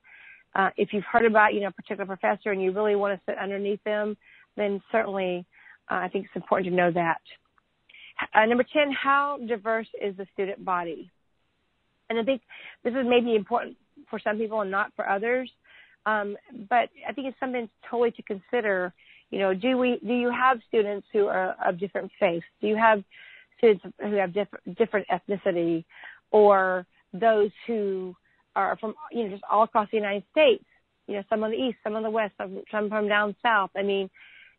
[0.56, 3.32] uh, if you've heard about you know a particular professor and you really want to
[3.32, 4.16] sit underneath them,
[4.56, 5.46] then certainly
[5.90, 7.22] uh, I think it's important to know that.
[8.36, 11.12] Uh, number ten, how diverse is the student body?
[12.10, 12.42] And I think
[12.84, 13.78] this is maybe important
[14.10, 15.50] for some people and not for others.
[16.06, 16.38] Um,
[16.70, 18.94] but I think it's something totally to consider.
[19.32, 22.46] You know, do we do you have students who are of different faiths?
[22.62, 23.04] Do you have
[23.58, 25.86] students who have different different ethnicity
[26.32, 28.16] or those who
[28.56, 30.64] are from you know just all across the United States.
[31.08, 33.72] You know, some on the east, some on the west, some, some from down south.
[33.76, 34.10] I mean,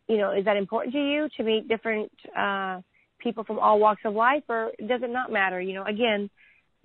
[0.09, 2.81] you know, is that important to you to meet different uh,
[3.19, 5.61] people from all walks of life, or does it not matter?
[5.61, 6.29] You know, again,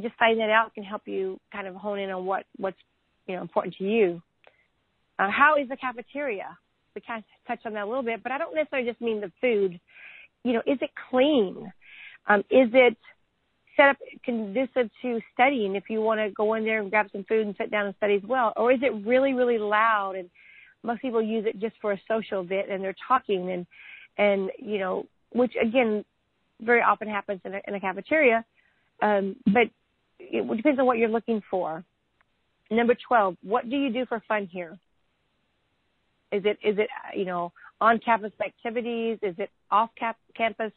[0.01, 2.76] just finding that out can help you kind of hone in on what what's
[3.26, 4.22] you know important to you.
[5.18, 6.57] Uh, how is the cafeteria?
[6.94, 9.20] We kind of touched on that a little bit, but I don't necessarily just mean
[9.20, 9.80] the food.
[10.44, 11.72] You know, is it clean?
[12.26, 12.97] Um, is it
[13.76, 17.24] set up conducive to studying if you want to go in there and grab some
[17.24, 18.53] food and sit down and study as well?
[18.57, 20.30] Or is it really, really loud and
[20.82, 23.66] most people use it just for a social bit and they're talking and
[24.18, 26.05] and you know, which again,
[26.61, 28.44] very often happens in a, in a cafeteria.
[29.03, 29.68] Um, but
[30.30, 31.84] it depends on what you're looking for.
[32.70, 34.78] Number 12, what do you do for fun here?
[36.32, 39.18] Is it, is it, you know, on campus activities?
[39.22, 40.72] Is it off cap- campus,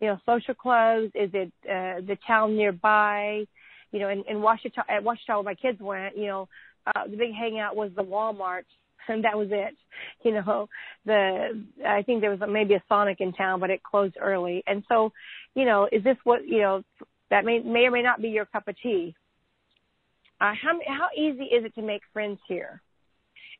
[0.00, 1.12] you know, social clubs?
[1.14, 3.44] Is it, uh, the town nearby?
[3.92, 6.48] You know, in, in Washington, at Washington where my kids went, you know,
[6.86, 8.64] uh, the big hangout was the Walmart
[9.08, 9.74] and that was it.
[10.24, 10.68] You know,
[11.04, 14.62] the I think there was maybe a Sonic in town, but it closed early.
[14.66, 15.12] And so,
[15.54, 16.82] you know, is this what you know?
[17.30, 19.14] That may may or may not be your cup of tea.
[20.40, 22.82] Uh, how how easy is it to make friends here?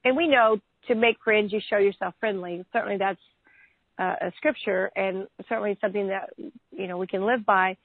[0.04, 0.58] And we know
[0.88, 2.64] to make friends, you show yourself friendly.
[2.72, 3.20] Certainly, that's
[3.98, 7.76] uh, a scripture, and certainly something that you know we can live by.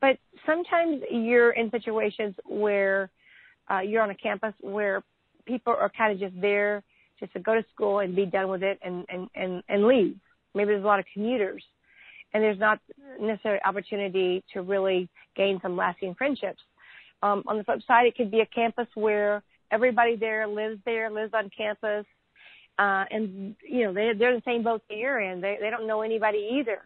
[0.00, 3.10] But sometimes you're in situations where
[3.70, 5.02] uh, you're on a campus where
[5.46, 6.82] people are kind of just there
[7.18, 10.16] just to go to school and be done with it and and and, and leave.
[10.54, 11.64] Maybe there's a lot of commuters,
[12.32, 12.80] and there's not
[13.20, 16.60] necessarily opportunity to really gain some lasting friendships.
[17.22, 21.10] Um, on the flip side, it could be a campus where everybody there lives there,
[21.10, 22.06] lives on campus,
[22.78, 25.40] uh, and you know they they're the same boat that you're in.
[25.40, 26.78] They they don't know anybody either,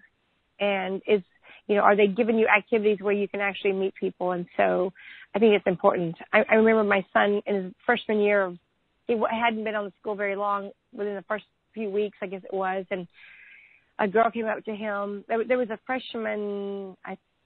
[0.59, 1.23] and is
[1.69, 4.33] you know are they giving you activities where you can actually meet people?
[4.33, 4.93] And so
[5.35, 6.17] I think it's important.
[6.33, 8.57] I, I remember my son in his freshman year
[9.07, 12.43] he hadn't been on the school very long within the first few weeks, I guess
[12.45, 13.07] it was, and
[13.99, 15.25] a girl came up to him.
[15.29, 16.97] There, there was a freshman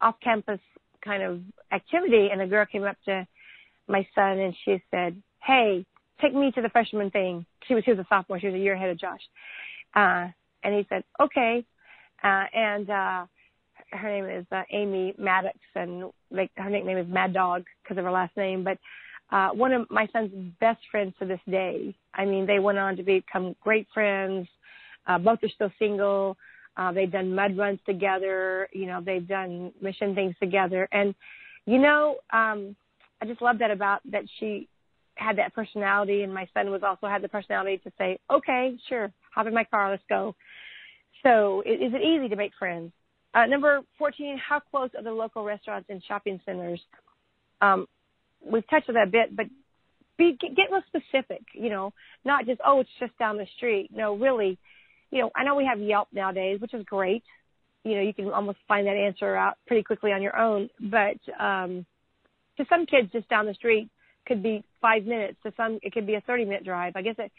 [0.01, 0.61] off-campus
[1.05, 1.41] kind of
[1.73, 3.27] activity, and a girl came up to
[3.89, 5.85] my son and she said, "Hey,
[6.21, 8.41] take me to the freshman thing." She was he was a sophomore.
[8.41, 9.21] She was a year ahead of Josh,
[9.95, 10.29] uh,
[10.63, 11.65] and he said, "Okay,"
[12.23, 13.27] uh, and uh,
[13.93, 18.05] her name is uh, Amy Maddox, and like her nickname is Mad Dog because of
[18.05, 18.65] her last name.
[18.65, 18.79] But
[19.31, 21.95] uh, one of my son's best friends to this day.
[22.15, 24.49] I mean, they went on to become great friends.
[25.09, 26.37] Uh, both are still single.
[26.77, 28.69] Uh, they've done mud runs together.
[28.73, 30.89] You know, they've done mission things together.
[30.93, 31.15] And,
[31.67, 32.77] you know, um,
[33.21, 34.69] I just love that about that she
[35.17, 39.13] had that personality and my son was also had the personality to say, okay, sure,
[39.35, 40.37] hop in my car, let's go.
[41.25, 42.93] So is it easy to make friends?
[43.35, 46.81] Uh, number 14, how close are the local restaurants and shopping centers?
[47.61, 47.87] Um,
[48.45, 49.47] we've touched on that a bit, but
[50.17, 51.93] be, get, get real specific, you know,
[52.25, 53.91] not just, oh, it's just down the street.
[53.93, 54.59] No, really,
[55.11, 57.23] you know, I know we have Yelp nowadays, which is great.
[57.85, 60.69] You know, you can almost find that answer out pretty quickly on your own.
[60.81, 61.87] But um,
[62.57, 63.89] to some kids, just down the street
[64.27, 65.39] could be five minutes.
[65.45, 66.95] To some, it could be a 30 minute drive.
[66.97, 67.33] I guess it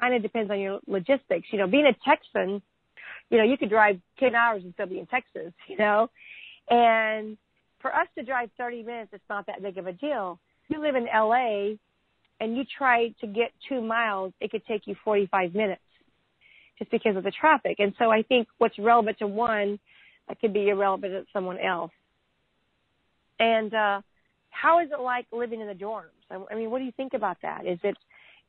[0.00, 1.48] kind of depends on your logistics.
[1.50, 2.60] You know, being a Texan,
[3.30, 6.10] you know, you could drive 10 hours and still be in Texas, you know,
[6.68, 7.36] and
[7.80, 10.38] for us to drive 30 minutes, it's not that big of a deal.
[10.68, 11.74] You live in LA
[12.40, 15.82] and you try to get two miles, it could take you 45 minutes
[16.78, 17.76] just because of the traffic.
[17.78, 19.78] And so I think what's relevant to one
[20.28, 21.92] that could be irrelevant to someone else.
[23.38, 24.00] And uh,
[24.50, 26.04] how is it like living in the dorms?
[26.30, 27.66] I, I mean, what do you think about that?
[27.66, 27.96] Is it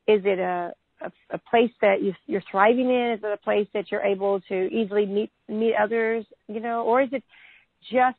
[0.08, 3.14] is it a a, a place that you, you're thriving in?
[3.18, 6.26] Is it a place that you're able to easily meet meet others?
[6.48, 7.24] You know, or is it
[7.92, 8.18] just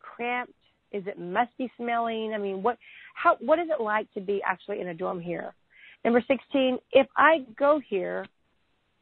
[0.00, 0.52] cramped?
[0.92, 2.32] Is it musty smelling?
[2.34, 2.78] I mean, what
[3.14, 5.54] how what is it like to be actually in a dorm here?
[6.04, 8.24] Number 16, if I go here,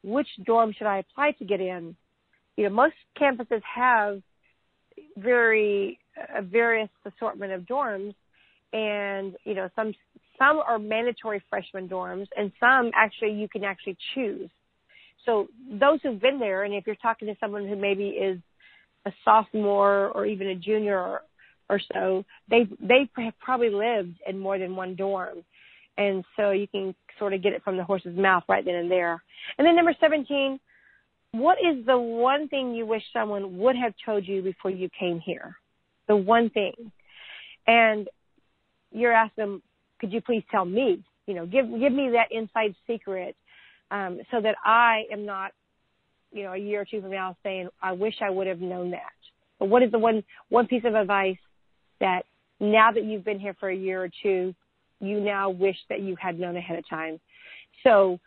[0.03, 1.95] which dorm should I apply to get in?
[2.57, 4.21] You know, most campuses have
[5.17, 5.99] very
[6.35, 8.13] a various assortment of dorms
[8.73, 9.93] and you know some
[10.37, 14.49] some are mandatory freshman dorms and some actually you can actually choose
[15.25, 18.39] so those who've been there and if you're talking to someone who maybe is
[19.05, 21.21] a sophomore or even a junior or,
[21.69, 25.43] or so, they they have probably lived in more than one dorm,
[25.99, 28.89] and so you can sort of get it from the horse's mouth right then and
[28.89, 29.21] there.
[29.57, 30.59] And then number seventeen,
[31.31, 35.19] what is the one thing you wish someone would have told you before you came
[35.19, 35.55] here?
[36.07, 36.91] The one thing,
[37.67, 38.07] and
[38.91, 39.61] you're asking them,
[39.99, 41.03] could you please tell me?
[41.27, 43.35] You know, give give me that inside secret,
[43.91, 45.51] um, so that I am not
[46.31, 48.91] you know, a year or two from now saying, I wish I would have known
[48.91, 49.01] that.
[49.57, 51.37] But what is the one, one piece of advice
[51.99, 52.23] that
[52.59, 54.53] now that you've been here for a year or two,
[54.99, 57.19] you now wish that you had known ahead of time?
[57.83, 58.19] So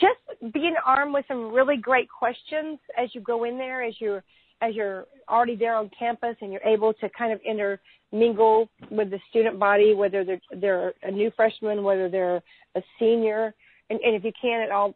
[0.00, 0.18] just
[0.52, 4.22] being armed with some really great questions as you go in there, as you're,
[4.60, 9.18] as you're already there on campus and you're able to kind of intermingle with the
[9.30, 12.42] student body, whether they're, they're a new freshman, whether they're
[12.76, 13.54] a senior,
[13.90, 14.94] and, and if you can at all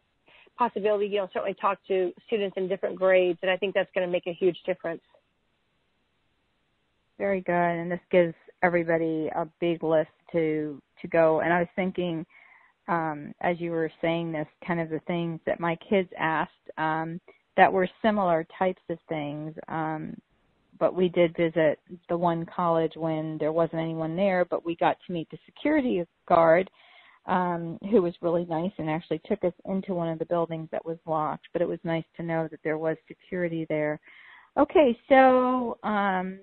[0.57, 4.07] possibility, you know, certainly talk to students in different grades, and I think that's going
[4.07, 5.03] to make a huge difference.
[7.19, 11.41] Very good, and this gives everybody a big list to to go.
[11.41, 12.25] And I was thinking,
[12.89, 16.53] um, as you were saying this, kind of the things that my kids asked.
[16.79, 17.21] Um,
[17.57, 19.55] that were similar types of things.
[19.69, 20.15] Um,
[20.79, 21.79] but we did visit
[22.09, 26.05] the one college when there wasn't anyone there, but we got to meet the security
[26.29, 26.71] guard
[27.25, 30.85] um, who was really nice and actually took us into one of the buildings that
[30.85, 31.47] was locked.
[31.53, 33.99] But it was nice to know that there was security there.
[34.59, 36.39] Okay, so um,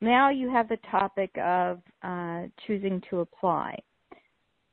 [0.00, 3.78] now you have the topic of uh, choosing to apply.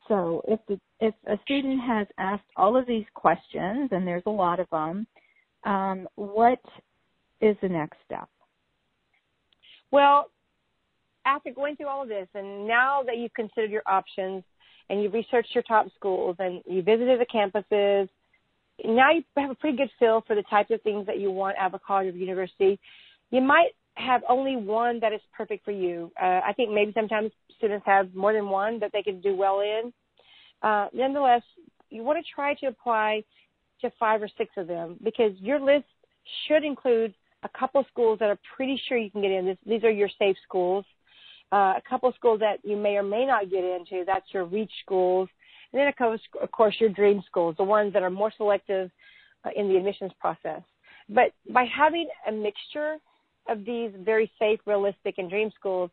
[0.08, 4.32] So if the, if a student has asked all of these questions, and there's a
[4.32, 5.06] lot of them,
[5.66, 6.62] um, what
[7.42, 8.30] is the next step?
[9.92, 10.32] Well,
[11.26, 14.44] after going through all of this, and now that you've considered your options,
[14.90, 18.08] and you've researched your top schools and you visited the campuses,
[18.86, 21.58] now you have a pretty good feel for the types of things that you want
[21.58, 22.80] out of a college or university.
[23.32, 26.12] You might have only one that is perfect for you.
[26.22, 29.62] Uh, I think maybe sometimes students have more than one that they can do well
[29.62, 29.92] in.
[30.62, 31.42] Uh, nonetheless,
[31.90, 33.24] you want to try to apply
[33.82, 35.86] to five or six of them because your list
[36.48, 39.46] should include a couple schools that are pretty sure you can get in.
[39.46, 40.86] This, these are your safe schools
[41.52, 44.04] uh, a couple schools that you may or may not get into.
[44.06, 45.30] That's your reach schools,
[45.72, 45.88] and then
[46.42, 48.92] of course your dream schools, the ones that are more selective
[49.46, 50.62] uh, in the admissions process.
[51.10, 52.98] But by having a mixture
[53.50, 55.90] of these very safe, realistic, and dream schools,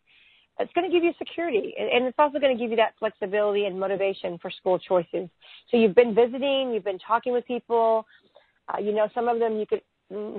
[0.58, 3.64] it's going to give you security, and it's also going to give you that flexibility
[3.64, 5.28] and motivation for school choices.
[5.70, 8.06] So you've been visiting, you've been talking with people.
[8.68, 9.82] Uh, you know, some of them you could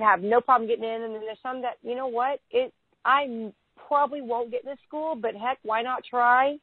[0.00, 2.72] have no problem getting in, and then there's some that you know what it
[3.04, 3.52] I
[3.86, 6.56] probably won't get in this school, but heck, why not try?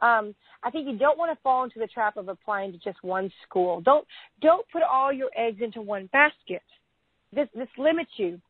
[0.00, 3.02] Um, I think you don't want to fall into the trap of applying to just
[3.02, 3.80] one school.
[3.80, 4.06] Don't
[4.40, 6.62] don't put all your eggs into one basket.
[7.32, 8.40] This this limits you.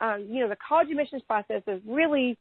[0.00, 2.38] Um, you know, the college admissions process is really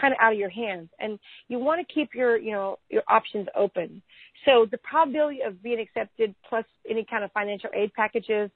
[0.00, 3.02] kind of out of your hands, and you want to keep your you know your
[3.08, 4.02] options open.
[4.44, 8.50] So the probability of being accepted plus any kind of financial aid packages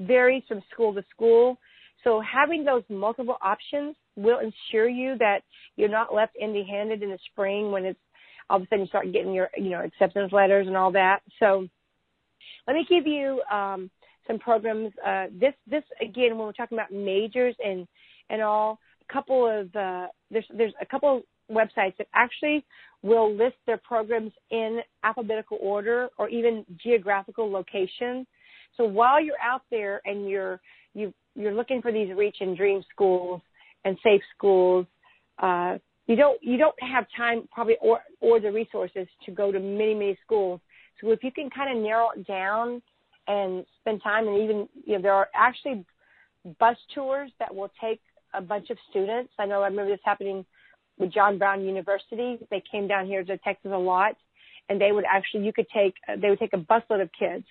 [0.00, 1.58] varies from school to school.
[2.04, 5.40] So having those multiple options will ensure you that
[5.76, 8.00] you're not left empty-handed in the spring when it's
[8.48, 11.20] all of a sudden you start getting your you know acceptance letters and all that.
[11.38, 11.68] So
[12.66, 13.90] let me give you um,
[14.30, 14.92] some programs.
[15.04, 17.86] Uh, this this again when we're talking about majors and
[18.28, 18.78] and all,
[19.08, 22.64] a couple of uh, there's there's a couple of websites that actually
[23.02, 28.26] will list their programs in alphabetical order or even geographical location.
[28.76, 30.60] So while you're out there and you're
[30.94, 33.40] you you're looking for these reach and dream schools
[33.84, 34.86] and safe schools,
[35.42, 39.58] uh, you don't you don't have time probably or or the resources to go to
[39.58, 40.60] many many schools.
[41.00, 42.82] So if you can kind of narrow it down
[43.30, 45.84] and spend time, and even you know there are actually
[46.58, 48.00] bus tours that will take
[48.34, 49.32] a bunch of students.
[49.38, 50.44] I know I remember this happening
[50.98, 52.38] with John Brown University.
[52.50, 54.16] They came down here to Texas a lot,
[54.68, 57.46] and they would actually you could take they would take a busload of kids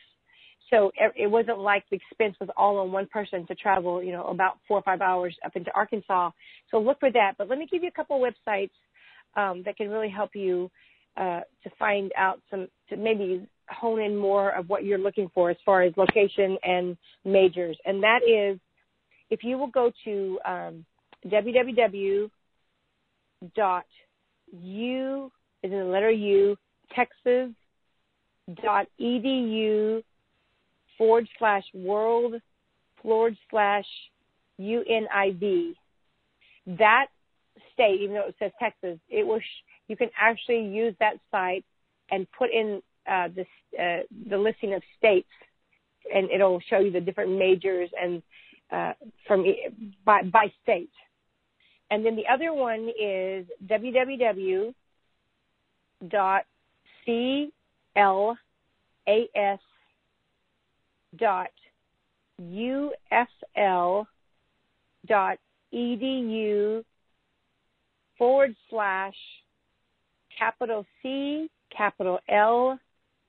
[0.70, 4.26] so it wasn't like the expense was all on one person to travel, you know,
[4.26, 6.32] about four or five hours up into Arkansas.
[6.70, 7.34] So look for that.
[7.38, 8.70] But let me give you a couple of websites
[9.36, 10.70] um, that can really help you
[11.18, 15.50] uh, to find out some, to maybe hone in more of what you're looking for
[15.50, 17.78] as far as location and majors.
[17.86, 18.60] And that is,
[19.30, 20.86] if you will go to um,
[21.28, 22.30] www
[23.56, 23.86] dot
[24.52, 25.32] u
[25.64, 26.58] is in the letter U
[26.94, 27.52] Texas
[28.62, 30.04] dot edu
[30.98, 32.36] forward slash world
[33.02, 33.86] forward slash
[34.60, 35.74] UNIV.
[36.68, 37.08] That
[37.74, 39.42] state, even though it says Texas, it.
[39.42, 41.66] Sh- you can actually use that site
[42.12, 43.46] and put in uh, the
[43.82, 45.30] uh, the listing of states,
[46.14, 48.22] and it'll show you the different majors and
[48.72, 48.94] uh,
[49.28, 49.46] from
[50.06, 50.92] by by state.
[51.92, 54.74] And then the other one is www
[56.08, 56.46] dot
[57.04, 57.52] clas
[61.18, 61.52] dot
[62.42, 64.06] ufl
[65.08, 65.38] dot
[65.74, 66.84] edu
[68.18, 69.16] forward slash
[70.38, 72.80] capital C, capital L,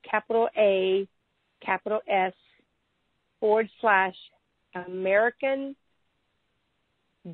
[0.09, 1.07] capital A,
[1.63, 2.33] capital S,
[3.39, 4.15] forward slash
[4.87, 5.75] American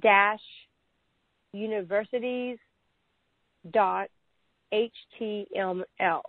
[0.01, 0.39] dash
[1.53, 2.57] universities
[3.71, 4.09] dot
[4.73, 6.21] HTML.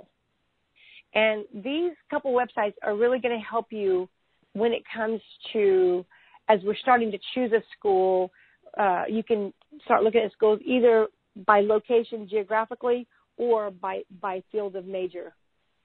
[1.15, 4.09] And these couple websites are really going to help you
[4.53, 5.21] when it comes
[5.53, 6.05] to,
[6.49, 8.31] as we're starting to choose a school,
[8.79, 9.53] uh, you can
[9.85, 11.07] start looking at schools either
[11.47, 15.33] by location geographically or by, by field of major.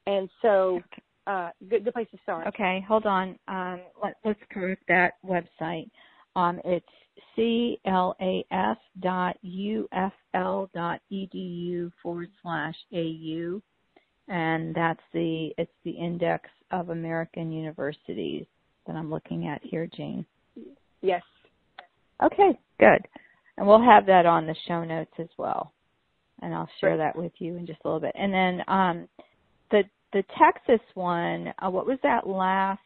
[0.05, 0.81] And so,
[1.27, 2.47] uh, good, good place to start.
[2.47, 3.37] Okay, hold on.
[3.47, 5.89] Um, let, us correct that website.
[6.35, 6.85] Um, it's
[7.35, 13.61] clas dot ufl dot edu forward slash au
[14.27, 18.45] and that's the it's the index of American universities
[18.87, 20.25] that I'm looking at here, Jane.
[21.01, 21.21] Yes.
[22.21, 23.07] Okay, good.
[23.57, 25.73] And we'll have that on the show notes as well.
[26.41, 28.15] And I'll share that with you in just a little bit.
[28.15, 29.07] And then um,
[29.73, 32.79] the the Texas one, uh, what was that last?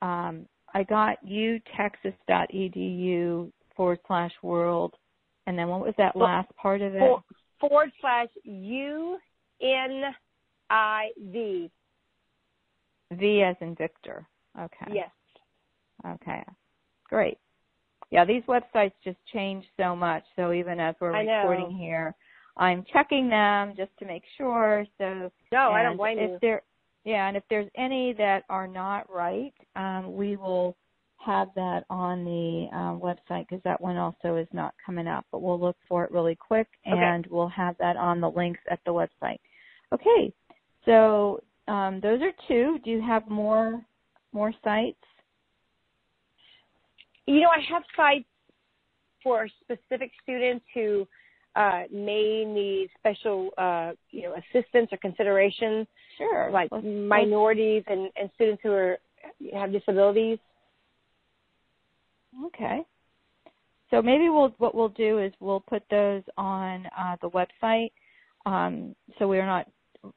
[0.00, 4.94] Um, I got utexas.edu forward slash world.
[5.46, 7.10] And then what was that last part of it?
[7.58, 9.18] Forward slash U
[9.60, 10.14] N
[10.70, 11.68] I V.
[13.12, 14.24] V as in Victor.
[14.60, 14.92] Okay.
[14.92, 15.10] Yes.
[16.06, 16.44] Okay.
[17.04, 17.38] Great.
[18.10, 20.22] Yeah, these websites just change so much.
[20.36, 22.14] So even as we're recording here,
[22.58, 24.84] I'm checking them just to make sure.
[24.98, 26.38] So no, I don't blame if you.
[26.40, 26.62] There,
[27.04, 30.76] yeah, and if there's any that are not right, um, we will
[31.24, 35.24] have that on the uh, website because that one also is not coming up.
[35.30, 37.30] But we'll look for it really quick, and okay.
[37.30, 39.38] we'll have that on the links at the website.
[39.92, 40.32] Okay,
[40.84, 42.78] so um, those are two.
[42.84, 43.80] Do you have more
[44.32, 44.96] more sites?
[47.26, 48.24] You know, I have sites
[49.22, 51.06] for specific students who
[51.58, 55.86] uh, may need special, uh, you know, assistance or consideration.
[56.16, 56.50] Sure.
[56.52, 57.98] Like let's, minorities let's...
[57.98, 58.98] and, and students who are
[59.52, 60.38] have disabilities.
[62.46, 62.78] Okay.
[63.90, 67.90] So maybe we'll what we'll do is we'll put those on uh, the website,
[68.46, 69.66] um, so we're not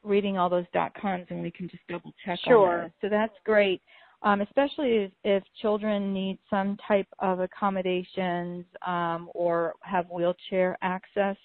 [0.04, 2.92] reading all those dot coms and we can just double check sure.
[3.00, 3.80] So that's great,
[4.22, 11.36] um, especially if, if, children need some type of accommodations um, or have wheelchair access.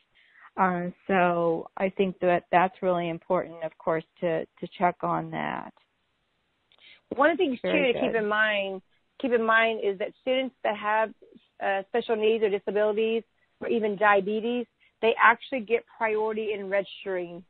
[0.56, 5.72] Uh, so I think that that's really important, of course, to to check on that.
[7.16, 8.00] One of the things Very too good.
[8.00, 8.82] to keep in mind
[9.22, 11.14] keep in mind is that students that have
[11.64, 13.24] uh, special needs or disabilities
[13.60, 14.66] or even diabetes,
[15.02, 17.44] they actually get priority in registering.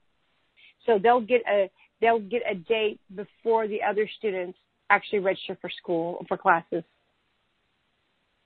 [0.86, 1.70] So they'll get a
[2.00, 4.58] they'll get a date before the other students
[4.90, 6.84] actually register for school for classes.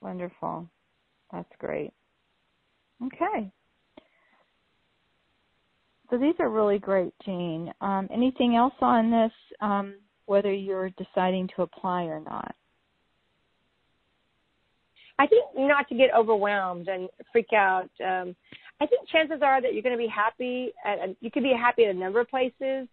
[0.01, 0.67] Wonderful.
[1.31, 1.93] That's great.
[3.05, 3.51] Okay.
[6.09, 7.71] So these are really great, Jean.
[7.79, 9.31] Um, anything else on this,
[9.61, 12.53] um, whether you're deciding to apply or not?
[15.17, 17.89] I think not to get overwhelmed and freak out.
[18.03, 18.35] Um,
[18.81, 20.73] I think chances are that you're going to be happy.
[20.83, 22.87] At, you could be happy at a number of places.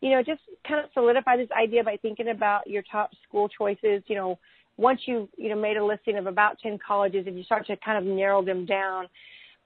[0.00, 4.02] You know, just kind of solidify this idea by thinking about your top school choices.
[4.06, 4.38] You know,
[4.76, 7.76] once you you know made a listing of about ten colleges, if you start to
[7.76, 9.06] kind of narrow them down,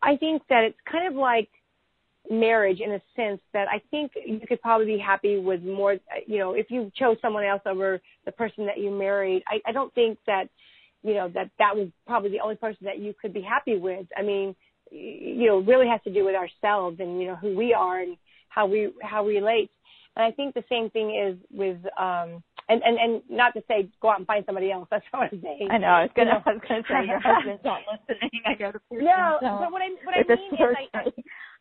[0.02, 1.48] I think that it's kind of like
[2.30, 5.96] marriage in a sense that I think you could probably be happy with more.
[6.26, 9.72] You know, if you chose someone else over the person that you married, I, I
[9.72, 10.48] don't think that
[11.02, 14.06] you know that that was probably the only person that you could be happy with.
[14.16, 14.56] I mean,
[14.90, 18.16] you know, really has to do with ourselves and you know who we are and
[18.48, 19.70] how we how we relate.
[20.16, 23.88] And I think the same thing is with um and and and not to say
[24.00, 24.88] go out and find somebody else.
[24.90, 25.68] That's what I'm saying.
[25.70, 25.88] I know.
[25.88, 28.30] I was gonna, you know, I was gonna say your husband's not listening.
[28.46, 29.04] I got a person.
[29.04, 31.04] No, so but what I what I mean is I, I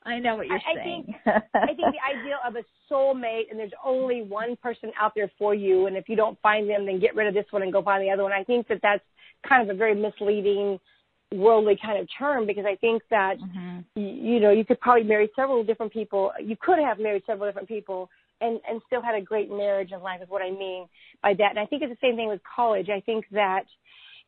[0.05, 1.15] I know what you're I, saying.
[1.25, 5.13] I think, I think the ideal of a soulmate and there's only one person out
[5.15, 7.63] there for you, and if you don't find them, then get rid of this one
[7.63, 8.33] and go find the other one.
[8.33, 9.03] I think that that's
[9.47, 10.77] kind of a very misleading,
[11.31, 13.99] worldly kind of term because I think that mm-hmm.
[13.99, 16.31] you, you know you could probably marry several different people.
[16.41, 18.09] You could have married several different people
[18.43, 20.87] and and still had a great marriage and life is what I mean
[21.21, 21.51] by that.
[21.51, 22.89] And I think it's the same thing with college.
[22.89, 23.65] I think that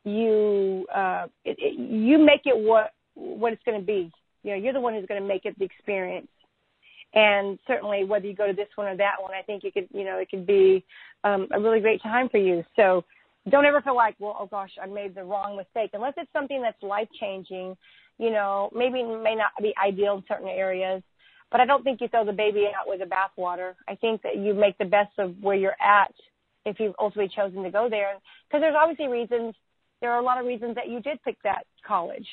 [0.04, 4.12] you uh it, it, you make it what what it's going to be
[4.46, 6.28] you know, you're the one who's going to make it the experience.
[7.16, 9.88] And certainly, whether you go to this one or that one, I think you could,
[9.92, 10.86] you know, it could be
[11.24, 12.64] um, a really great time for you.
[12.76, 13.04] So
[13.50, 15.92] don't ever feel like, well, oh gosh, I made the wrong mistake.
[15.94, 17.76] Unless it's something that's life changing,
[18.20, 21.02] you know, maybe may not be ideal in certain areas.
[21.52, 23.74] But I don't think you throw the baby out with the bathwater.
[23.88, 26.14] I think that you make the best of where you're at
[26.66, 28.16] if you've ultimately chosen to go there.
[28.48, 29.56] Because there's obviously reasons,
[30.02, 32.28] there are a lot of reasons that you did pick that college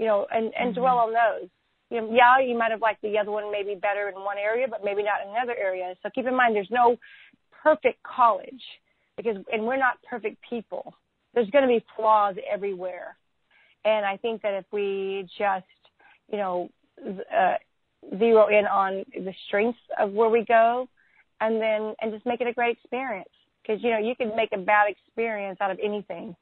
[0.00, 0.80] you know, and, and mm-hmm.
[0.80, 1.50] dwell on those.
[1.90, 4.66] You know, yeah, you might have liked the other one maybe better in one area,
[4.68, 5.94] but maybe not in another area.
[6.02, 6.96] So keep in mind there's no
[7.62, 8.62] perfect college
[9.18, 10.94] because, and we're not perfect people.
[11.34, 13.16] There's going to be flaws everywhere.
[13.84, 15.66] And I think that if we just,
[16.32, 16.70] you know,
[17.06, 17.56] uh,
[18.18, 20.88] zero in on the strengths of where we go
[21.40, 23.28] and then, and just make it a great experience.
[23.66, 26.34] Cause, you know, you can make a bad experience out of anything.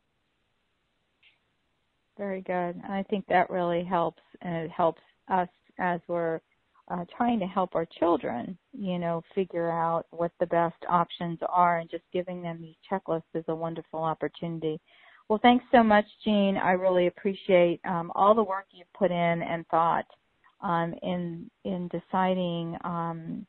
[2.16, 2.80] Very good.
[2.82, 5.48] and I think that really helps, and it helps us
[5.78, 6.40] as we're
[6.88, 11.78] uh, trying to help our children, you know, figure out what the best options are,
[11.78, 14.80] and just giving them these checklists is a wonderful opportunity.
[15.28, 16.56] Well, thanks so much, Jean.
[16.56, 20.06] I really appreciate um, all the work you've put in and thought
[20.60, 23.46] um, in in deciding um,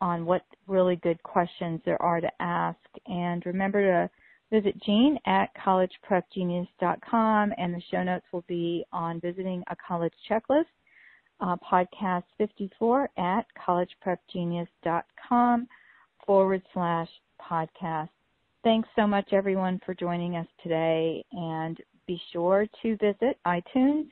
[0.00, 2.78] on what really good questions there are to ask.
[3.06, 4.10] And remember to
[4.50, 10.64] Visit Jean at collegeprepgenius.com and the show notes will be on visiting a college checklist,
[11.40, 15.68] uh, podcast 54 at collegeprepgenius.com
[16.26, 17.08] forward slash
[17.40, 18.08] podcast.
[18.64, 24.08] Thanks so much everyone for joining us today and be sure to visit iTunes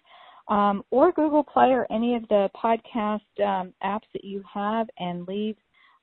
[0.48, 5.26] um, or Google Play or any of the podcast um, apps that you have and
[5.28, 5.56] leave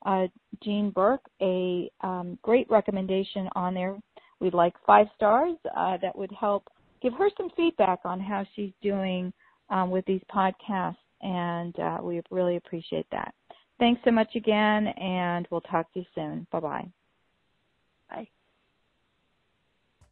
[0.04, 0.26] uh,
[0.62, 3.96] Jean Burk a um, great recommendation on there
[4.40, 5.56] We'd like five stars.
[5.76, 6.68] Uh, that would help
[7.02, 9.32] give her some feedback on how she's doing
[9.70, 13.34] um, with these podcasts, and uh, we really appreciate that.
[13.78, 16.46] Thanks so much again, and we'll talk to you soon.
[16.50, 16.88] Bye-bye.
[18.10, 18.28] Bye.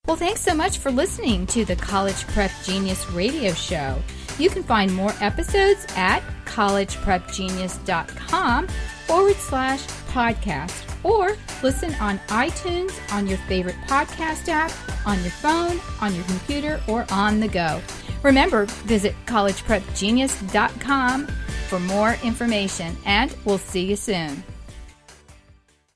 [0.07, 4.03] Well, thanks so much for listening to the College Prep Genius radio show.
[4.39, 8.69] You can find more episodes at collegeprepgenius.com
[9.07, 14.73] forward slash podcast or listen on iTunes, on your favorite podcast app,
[15.07, 17.83] on your phone, on your computer, or on the go.
[18.23, 21.27] Remember, visit collegeprepgenius.com
[21.69, 24.43] for more information, and we'll see you soon.